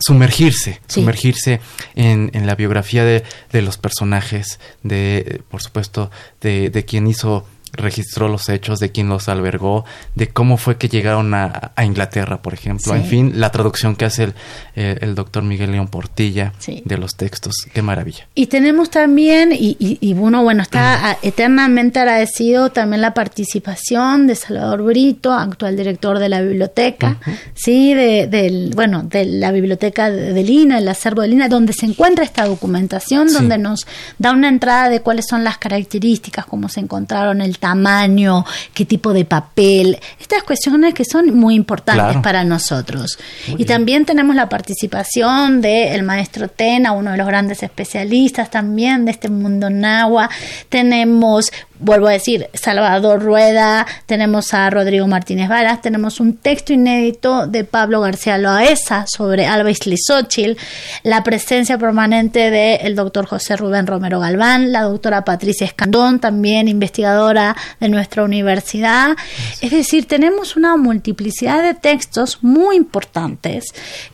sumergirse, 0.00 0.80
sumergirse 0.86 1.60
en, 1.94 2.30
en, 2.34 2.46
la 2.46 2.56
biografía 2.56 3.04
de, 3.04 3.22
de, 3.52 3.62
los 3.62 3.78
personajes, 3.78 4.58
de, 4.82 5.42
por 5.48 5.62
supuesto, 5.62 6.10
de, 6.40 6.70
de 6.70 6.84
quien 6.84 7.06
hizo 7.06 7.46
registró 7.72 8.28
los 8.28 8.48
hechos 8.48 8.78
de 8.78 8.90
quién 8.90 9.08
los 9.08 9.28
albergó, 9.28 9.84
de 10.14 10.28
cómo 10.28 10.56
fue 10.56 10.76
que 10.76 10.88
llegaron 10.88 11.34
a, 11.34 11.72
Inglaterra, 11.82 12.42
por 12.42 12.54
ejemplo. 12.54 12.94
En 12.94 13.04
fin, 13.04 13.32
la 13.36 13.50
traducción 13.50 13.96
que 13.96 14.04
hace 14.04 14.24
el, 14.24 14.34
el 14.74 15.14
doctor 15.14 15.42
Miguel 15.42 15.72
León 15.72 15.88
Portilla 15.88 16.52
de 16.84 16.98
los 16.98 17.16
textos. 17.16 17.54
Qué 17.72 17.82
maravilla. 17.82 18.26
Y 18.34 18.46
tenemos 18.46 18.90
también, 18.90 19.52
y, 19.52 19.76
y, 19.78 20.12
uno, 20.14 20.42
bueno, 20.42 20.62
está 20.62 21.18
eternamente 21.22 22.00
agradecido 22.00 22.70
también 22.70 23.02
la 23.02 23.14
participación 23.14 24.26
de 24.26 24.34
Salvador 24.34 24.82
Brito, 24.82 25.32
actual 25.32 25.76
director 25.76 26.18
de 26.18 26.28
la 26.28 26.40
biblioteca, 26.40 27.18
sí, 27.54 27.94
de, 27.94 28.26
del, 28.26 28.72
bueno, 28.74 29.02
de 29.02 29.24
la 29.24 29.52
biblioteca 29.52 30.10
de, 30.10 30.42
Lina, 30.42 30.78
el 30.78 30.88
acervo 30.88 31.22
de 31.22 31.28
Lina, 31.28 31.48
donde 31.48 31.72
se 31.72 31.86
encuentra 31.86 32.24
esta 32.24 32.46
documentación, 32.46 33.32
donde 33.32 33.58
nos 33.58 33.86
da 34.18 34.32
una 34.32 34.48
entrada 34.48 34.88
de 34.88 35.00
cuáles 35.00 35.26
son 35.28 35.44
las 35.44 35.58
características, 35.58 36.46
cómo 36.46 36.68
se 36.68 36.80
encontraron 36.80 37.40
el 37.40 37.57
tamaño, 37.58 38.44
qué 38.74 38.84
tipo 38.84 39.12
de 39.12 39.24
papel, 39.24 39.98
estas 40.20 40.42
cuestiones 40.42 40.94
que 40.94 41.04
son 41.04 41.34
muy 41.34 41.54
importantes 41.54 42.16
para 42.22 42.44
nosotros. 42.44 43.18
y 43.46 43.64
también 43.64 44.04
tenemos 44.04 44.36
la 44.36 44.48
participación 44.48 45.60
del 45.60 46.02
maestro 46.02 46.48
Tena, 46.48 46.92
uno 46.92 47.12
de 47.12 47.16
los 47.16 47.26
grandes 47.26 47.62
especialistas 47.62 48.50
también 48.50 49.04
de 49.04 49.12
este 49.12 49.28
mundo 49.28 49.70
nahua. 49.70 50.30
Tenemos 50.68 51.50
vuelvo 51.80 52.08
a 52.08 52.12
decir, 52.12 52.48
Salvador 52.54 53.22
Rueda, 53.22 53.86
tenemos 54.06 54.54
a 54.54 54.68
Rodrigo 54.70 55.06
Martínez 55.06 55.48
Varas, 55.48 55.80
tenemos 55.80 56.20
un 56.20 56.36
texto 56.36 56.72
inédito 56.72 57.46
de 57.46 57.64
Pablo 57.64 58.00
García 58.00 58.38
Loaesa 58.38 59.06
sobre 59.06 59.46
Alba 59.46 59.70
Islizochil, 59.70 60.56
la 61.02 61.22
presencia 61.22 61.78
permanente 61.78 62.50
del 62.50 62.94
doctor 62.94 63.26
José 63.26 63.56
Rubén 63.56 63.86
Romero 63.86 64.20
Galván, 64.20 64.72
la 64.72 64.82
doctora 64.82 65.24
Patricia 65.24 65.66
Escandón, 65.66 66.20
también 66.20 66.68
investigadora 66.68 67.56
de 67.80 67.88
nuestra 67.88 68.24
universidad. 68.24 69.16
Es 69.60 69.70
decir, 69.70 70.06
tenemos 70.06 70.56
una 70.56 70.76
multiplicidad 70.76 71.62
de 71.62 71.74
textos 71.74 72.38
muy 72.42 72.76
importantes 72.76 73.66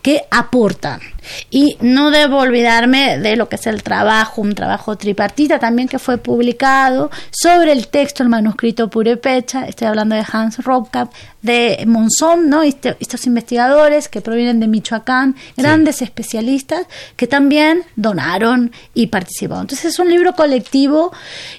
que 0.02 0.24
aportan. 0.30 1.00
Y 1.50 1.78
no 1.80 2.10
debo 2.10 2.38
olvidarme 2.38 3.18
de 3.18 3.36
lo 3.36 3.48
que 3.48 3.56
es 3.56 3.66
el 3.66 3.82
trabajo, 3.82 4.42
un 4.42 4.54
trabajo 4.54 4.96
tripartita 4.96 5.58
también 5.58 5.88
que 5.88 5.98
fue 5.98 6.18
publicado 6.18 7.10
sobre 7.30 7.53
el 7.62 7.88
texto, 7.88 8.22
el 8.22 8.28
manuscrito 8.28 8.90
Purepecha, 8.90 9.66
estoy 9.66 9.86
hablando 9.86 10.16
de 10.16 10.24
Hans 10.30 10.58
Robkap, 10.58 11.12
de 11.42 11.84
Monzón, 11.86 12.48
¿no? 12.48 12.62
Este, 12.62 12.96
estos 13.00 13.26
investigadores 13.26 14.08
que 14.08 14.20
provienen 14.20 14.60
de 14.60 14.66
Michoacán, 14.66 15.36
grandes 15.56 16.02
especialistas 16.02 16.86
que 17.16 17.26
también 17.26 17.82
donaron 17.96 18.72
y 18.94 19.06
participaron. 19.06 19.62
Entonces 19.62 19.92
es 19.92 19.98
un 19.98 20.10
libro 20.10 20.34
colectivo 20.34 21.12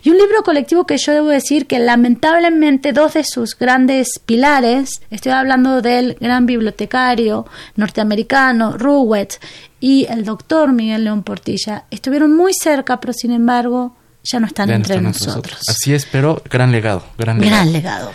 y 0.03 0.09
un 0.09 0.17
libro 0.17 0.43
colectivo 0.43 0.85
que 0.85 0.97
yo 0.97 1.13
debo 1.13 1.29
decir 1.29 1.65
que 1.65 1.79
lamentablemente 1.79 2.93
dos 2.93 3.13
de 3.13 3.23
sus 3.23 3.57
grandes 3.57 4.19
pilares, 4.25 5.01
estoy 5.09 5.31
hablando 5.31 5.81
del 5.81 6.15
gran 6.19 6.45
bibliotecario 6.45 7.45
norteamericano 7.75 8.77
Ruwet 8.77 9.39
y 9.79 10.05
el 10.09 10.25
doctor 10.25 10.73
Miguel 10.73 11.05
León 11.05 11.23
Portilla, 11.23 11.85
estuvieron 11.91 12.35
muy 12.35 12.53
cerca, 12.53 12.99
pero 12.99 13.13
sin 13.13 13.31
embargo 13.31 13.95
ya 14.25 14.39
no 14.39 14.47
están, 14.47 14.69
entre, 14.71 14.99
nosotros. 14.99 15.59
Así 15.67 15.93
es, 15.93 16.05
pero 16.05 16.41
gran 16.49 16.71
legado. 16.71 17.05
Gran 17.17 17.39
legado. 17.39 17.55
Gran 17.55 17.73
legado. 17.73 18.11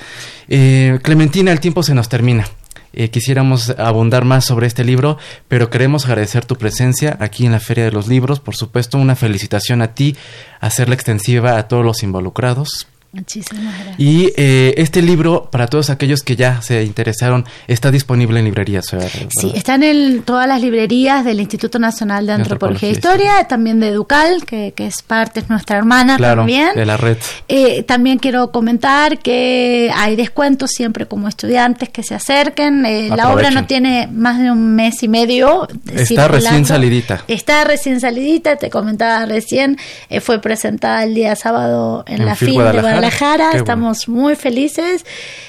Eh, 0.49 0.99
Clementina, 1.03 1.53
el 1.53 1.61
tiempo 1.61 1.83
se 1.83 1.95
nos 1.95 2.09
termina. 2.09 2.47
Eh, 2.93 3.09
quisiéramos 3.11 3.71
abundar 3.79 4.25
más 4.25 4.45
sobre 4.45 4.67
este 4.67 4.83
libro, 4.83 5.17
pero 5.47 5.71
queremos 5.71 6.07
agradecer 6.07 6.45
tu 6.45 6.57
presencia 6.57 7.17
aquí 7.21 7.47
en 7.47 7.53
la 7.53 7.61
Feria 7.61 7.85
de 7.85 7.93
los 7.93 8.09
Libros. 8.09 8.41
Por 8.41 8.57
supuesto, 8.57 8.99
una 8.99 9.15
felicitación 9.15 9.81
a 9.81 9.95
ti, 9.95 10.17
hacerla 10.61 10.97
extensiva 10.97 11.57
a 11.57 11.69
todos 11.69 11.85
los 11.85 12.03
involucrados, 12.03 12.89
Muchísimas 13.13 13.75
gracias. 13.75 13.99
Y 13.99 14.33
eh, 14.37 14.75
este 14.77 15.03
libro, 15.03 15.49
para 15.51 15.67
todos 15.67 15.91
aquellos 15.91 16.23
que 16.23 16.37
ya 16.37 16.63
se 16.63 16.85
interesaron, 16.85 17.45
está 17.67 17.91
disponible 17.91 18.39
en 18.39 18.45
librerías. 18.45 18.87
Sí, 18.87 19.53
está 19.57 19.75
en 19.75 20.23
todas 20.23 20.47
las 20.47 20.61
librerías 20.61 21.25
del 21.25 21.41
Instituto 21.41 21.81
Nacional 21.81 22.27
de 22.27 22.35
Antropología, 22.35 22.89
e 22.89 22.93
Historia, 22.93 23.45
también 23.49 23.81
de 23.81 23.89
Educal, 23.89 24.45
que, 24.45 24.73
es 24.77 25.03
parte, 25.03 25.41
es 25.41 25.51
nuestra 25.51 25.79
hermana 25.79 26.19
también. 26.19 26.69
De 26.77 26.87
la 26.87 26.97
red. 26.97 27.17
Eh, 27.49 27.83
también 27.83 28.19
quiero 28.19 28.53
comentar 28.53 29.19
que 29.19 29.91
hay 29.93 30.15
descuentos 30.15 30.71
siempre 30.71 31.07
como 31.07 31.27
estudiantes 31.27 31.89
que 31.89 32.05
se 32.05 32.15
acerquen. 32.15 32.87
Eh, 32.87 33.09
la 33.09 33.33
obra 33.33 33.51
no 33.51 33.67
tiene 33.67 34.09
más 34.13 34.39
de 34.39 34.53
un 34.53 34.77
mes 34.77 35.03
y 35.03 35.09
medio. 35.09 35.67
Está 35.93 36.29
recién 36.29 36.65
salidita. 36.65 37.25
Está 37.27 37.65
recién 37.65 38.01
salidita, 38.01 38.55
te 38.55 38.71
comentaba 38.71 39.27
recién. 39.27 39.79
fue 40.21 40.41
presentada 40.41 41.03
el 41.03 41.17
día 41.17 41.35
sábado 41.35 42.05
en, 42.07 42.25
la 42.25 42.37
FIL 42.37 42.51
de 42.51 42.55
Guadalajara, 42.55 43.00
estamos 43.09 44.09
muy 44.09 44.37
felices 44.37 45.05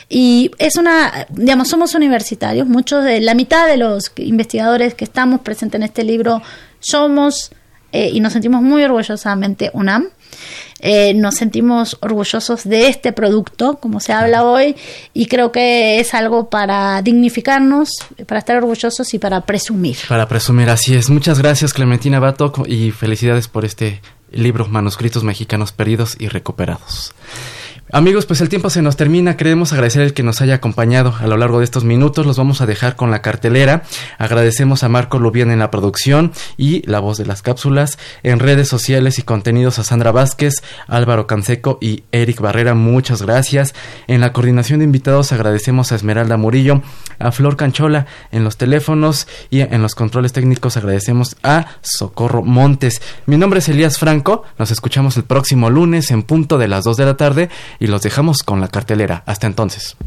y 0.09 0.51
es 0.57 0.75
una, 0.75 1.27
digamos, 1.29 1.69
somos 1.69 1.95
universitarios, 1.95 2.67
muchos 2.67 3.03
de 3.03 3.21
la 3.21 3.33
mitad 3.33 3.67
de 3.67 3.77
los 3.77 4.11
investigadores 4.17 4.93
que 4.93 5.05
estamos 5.05 5.41
presentes 5.41 5.79
en 5.79 5.83
este 5.83 6.03
libro 6.03 6.41
somos 6.79 7.51
eh, 7.91 8.09
y 8.13 8.19
nos 8.19 8.33
sentimos 8.33 8.61
muy 8.61 8.83
orgullosamente 8.83 9.69
UNAM. 9.73 10.07
Eh, 10.79 11.13
nos 11.13 11.35
sentimos 11.35 11.97
orgullosos 12.01 12.63
de 12.63 12.87
este 12.87 13.13
producto, 13.13 13.77
como 13.77 13.99
se 13.99 14.13
habla 14.13 14.43
hoy, 14.43 14.75
y 15.13 15.27
creo 15.27 15.51
que 15.51 15.99
es 15.99 16.13
algo 16.15 16.49
para 16.49 17.01
dignificarnos, 17.03 17.91
para 18.25 18.39
estar 18.39 18.57
orgullosos 18.57 19.13
y 19.13 19.19
para 19.19 19.41
presumir. 19.41 19.97
Para 20.09 20.27
presumir, 20.27 20.69
así 20.69 20.95
es. 20.95 21.09
Muchas 21.09 21.37
gracias, 21.39 21.73
Clementina 21.73 22.19
Bato, 22.19 22.51
y 22.65 22.89
felicidades 22.91 23.47
por 23.47 23.65
este 23.65 24.01
libro 24.31 24.67
Manuscritos 24.67 25.23
Mexicanos 25.23 25.71
Perdidos 25.71 26.15
y 26.19 26.27
Recuperados. 26.27 27.13
Amigos, 27.93 28.25
pues 28.25 28.39
el 28.39 28.47
tiempo 28.47 28.69
se 28.69 28.81
nos 28.81 28.95
termina. 28.95 29.35
Queremos 29.35 29.73
agradecer 29.73 30.01
el 30.01 30.13
que 30.13 30.23
nos 30.23 30.39
haya 30.39 30.55
acompañado 30.55 31.13
a 31.19 31.27
lo 31.27 31.35
largo 31.35 31.59
de 31.59 31.65
estos 31.65 31.83
minutos. 31.83 32.25
Los 32.25 32.37
vamos 32.37 32.61
a 32.61 32.65
dejar 32.65 32.95
con 32.95 33.11
la 33.11 33.21
cartelera. 33.21 33.83
Agradecemos 34.17 34.85
a 34.85 34.87
Marco 34.87 35.19
Lubián 35.19 35.51
en 35.51 35.59
la 35.59 35.71
producción 35.71 36.31
y 36.55 36.87
la 36.89 37.01
voz 37.01 37.17
de 37.17 37.25
las 37.25 37.41
cápsulas. 37.41 37.99
En 38.23 38.39
redes 38.39 38.69
sociales 38.69 39.19
y 39.19 39.23
contenidos 39.23 39.77
a 39.77 39.83
Sandra 39.83 40.13
Vázquez, 40.13 40.63
Álvaro 40.87 41.27
Canseco 41.27 41.79
y 41.81 42.05
Eric 42.13 42.39
Barrera. 42.39 42.75
Muchas 42.75 43.23
gracias. 43.23 43.75
En 44.07 44.21
la 44.21 44.31
coordinación 44.31 44.79
de 44.79 44.85
invitados 44.85 45.33
agradecemos 45.33 45.91
a 45.91 45.95
Esmeralda 45.95 46.37
Murillo, 46.37 46.83
a 47.19 47.33
Flor 47.33 47.57
Canchola 47.57 48.05
en 48.31 48.45
los 48.45 48.55
teléfonos 48.55 49.27
y 49.49 49.59
en 49.59 49.81
los 49.81 49.95
controles 49.95 50.31
técnicos 50.31 50.77
agradecemos 50.77 51.35
a 51.43 51.65
Socorro 51.81 52.41
Montes. 52.41 53.01
Mi 53.25 53.35
nombre 53.35 53.59
es 53.59 53.67
Elías 53.67 53.99
Franco. 53.99 54.43
Nos 54.57 54.71
escuchamos 54.71 55.17
el 55.17 55.25
próximo 55.25 55.69
lunes 55.69 56.09
en 56.11 56.23
punto 56.23 56.57
de 56.57 56.69
las 56.69 56.85
2 56.85 56.95
de 56.95 57.05
la 57.05 57.17
tarde 57.17 57.49
y 57.81 57.87
los 57.87 58.01
dejamos 58.03 58.43
con 58.43 58.61
la 58.61 58.69
cartelera. 58.69 59.23
Hasta 59.25 59.47
entonces. 59.47 59.97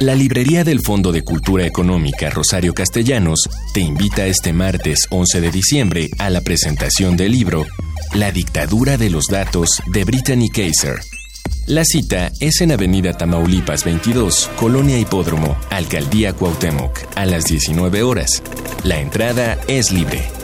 La 0.00 0.14
Librería 0.14 0.62
del 0.62 0.80
Fondo 0.80 1.10
de 1.10 1.22
Cultura 1.22 1.66
Económica 1.66 2.30
Rosario 2.30 2.72
Castellanos 2.72 3.48
te 3.74 3.80
invita 3.80 4.26
este 4.26 4.52
martes 4.52 5.06
11 5.10 5.40
de 5.40 5.50
diciembre 5.50 6.10
a 6.18 6.30
la 6.30 6.42
presentación 6.42 7.16
del 7.16 7.32
libro 7.32 7.66
La 8.14 8.30
dictadura 8.30 8.98
de 8.98 9.10
los 9.10 9.24
datos 9.26 9.82
de 9.86 10.04
Brittany 10.04 10.48
Kaiser. 10.50 11.00
La 11.66 11.84
cita 11.84 12.30
es 12.38 12.60
en 12.60 12.72
Avenida 12.72 13.14
Tamaulipas 13.14 13.84
22, 13.84 14.50
Colonia 14.56 14.98
Hipódromo, 15.00 15.56
Alcaldía 15.70 16.32
Cuauhtémoc, 16.32 17.00
a 17.16 17.26
las 17.26 17.46
19 17.46 18.02
horas. 18.04 18.42
La 18.84 19.00
entrada 19.00 19.58
es 19.66 19.90
libre. 19.90 20.35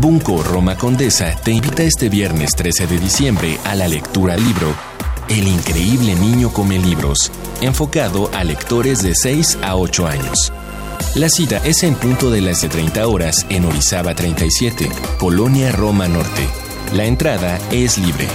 Bunco 0.00 0.44
Roma 0.44 0.76
Condesa 0.76 1.34
te 1.42 1.50
invita 1.50 1.82
este 1.82 2.08
viernes 2.08 2.54
13 2.54 2.86
de 2.86 3.00
diciembre 3.00 3.58
a 3.64 3.74
la 3.74 3.88
lectura 3.88 4.36
libro 4.36 4.72
El 5.28 5.48
increíble 5.48 6.14
niño 6.14 6.52
come 6.52 6.78
libros, 6.78 7.32
enfocado 7.62 8.30
a 8.32 8.44
lectores 8.44 9.02
de 9.02 9.16
6 9.16 9.58
a 9.60 9.74
8 9.74 10.06
años. 10.06 10.52
La 11.16 11.28
cita 11.28 11.60
es 11.64 11.82
en 11.82 11.96
punto 11.96 12.30
de 12.30 12.40
las 12.40 12.62
de 12.62 12.68
30 12.68 13.08
horas 13.08 13.44
en 13.48 13.64
Orizaba 13.64 14.14
37, 14.14 14.88
Colonia 15.18 15.72
Roma 15.72 16.06
Norte. 16.06 16.46
La 16.94 17.04
entrada 17.04 17.58
es 17.72 17.98
libre. 17.98 18.28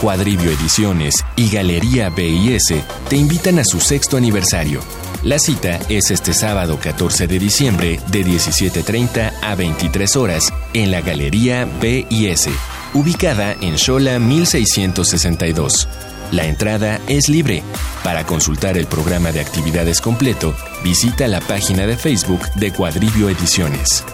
Cuadribio 0.00 0.50
Ediciones 0.50 1.14
y 1.36 1.48
Galería 1.48 2.10
BIS 2.10 2.74
te 3.08 3.14
invitan 3.14 3.60
a 3.60 3.64
su 3.64 3.78
sexto 3.78 4.16
aniversario 4.16 4.80
la 5.22 5.38
cita 5.38 5.78
es 5.88 6.10
este 6.10 6.32
sábado 6.32 6.78
14 6.80 7.26
de 7.26 7.38
diciembre 7.38 8.00
de 8.10 8.24
17.30 8.24 9.32
a 9.42 9.54
23 9.54 10.16
horas 10.16 10.52
en 10.72 10.90
la 10.90 11.02
Galería 11.02 11.68
BIS, 11.80 12.48
ubicada 12.94 13.54
en 13.60 13.78
Xola 13.78 14.18
1662. 14.18 15.88
La 16.32 16.46
entrada 16.46 17.00
es 17.08 17.28
libre. 17.28 17.62
Para 18.02 18.24
consultar 18.24 18.78
el 18.78 18.86
programa 18.86 19.32
de 19.32 19.40
actividades 19.40 20.00
completo, 20.00 20.54
visita 20.82 21.28
la 21.28 21.40
página 21.40 21.86
de 21.86 21.96
Facebook 21.96 22.50
de 22.54 22.72
Cuadribio 22.72 23.28
Ediciones. 23.28 24.04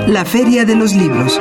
La 0.08 0.24
Feria 0.24 0.64
de 0.64 0.74
los 0.74 0.92
Libros 0.94 1.40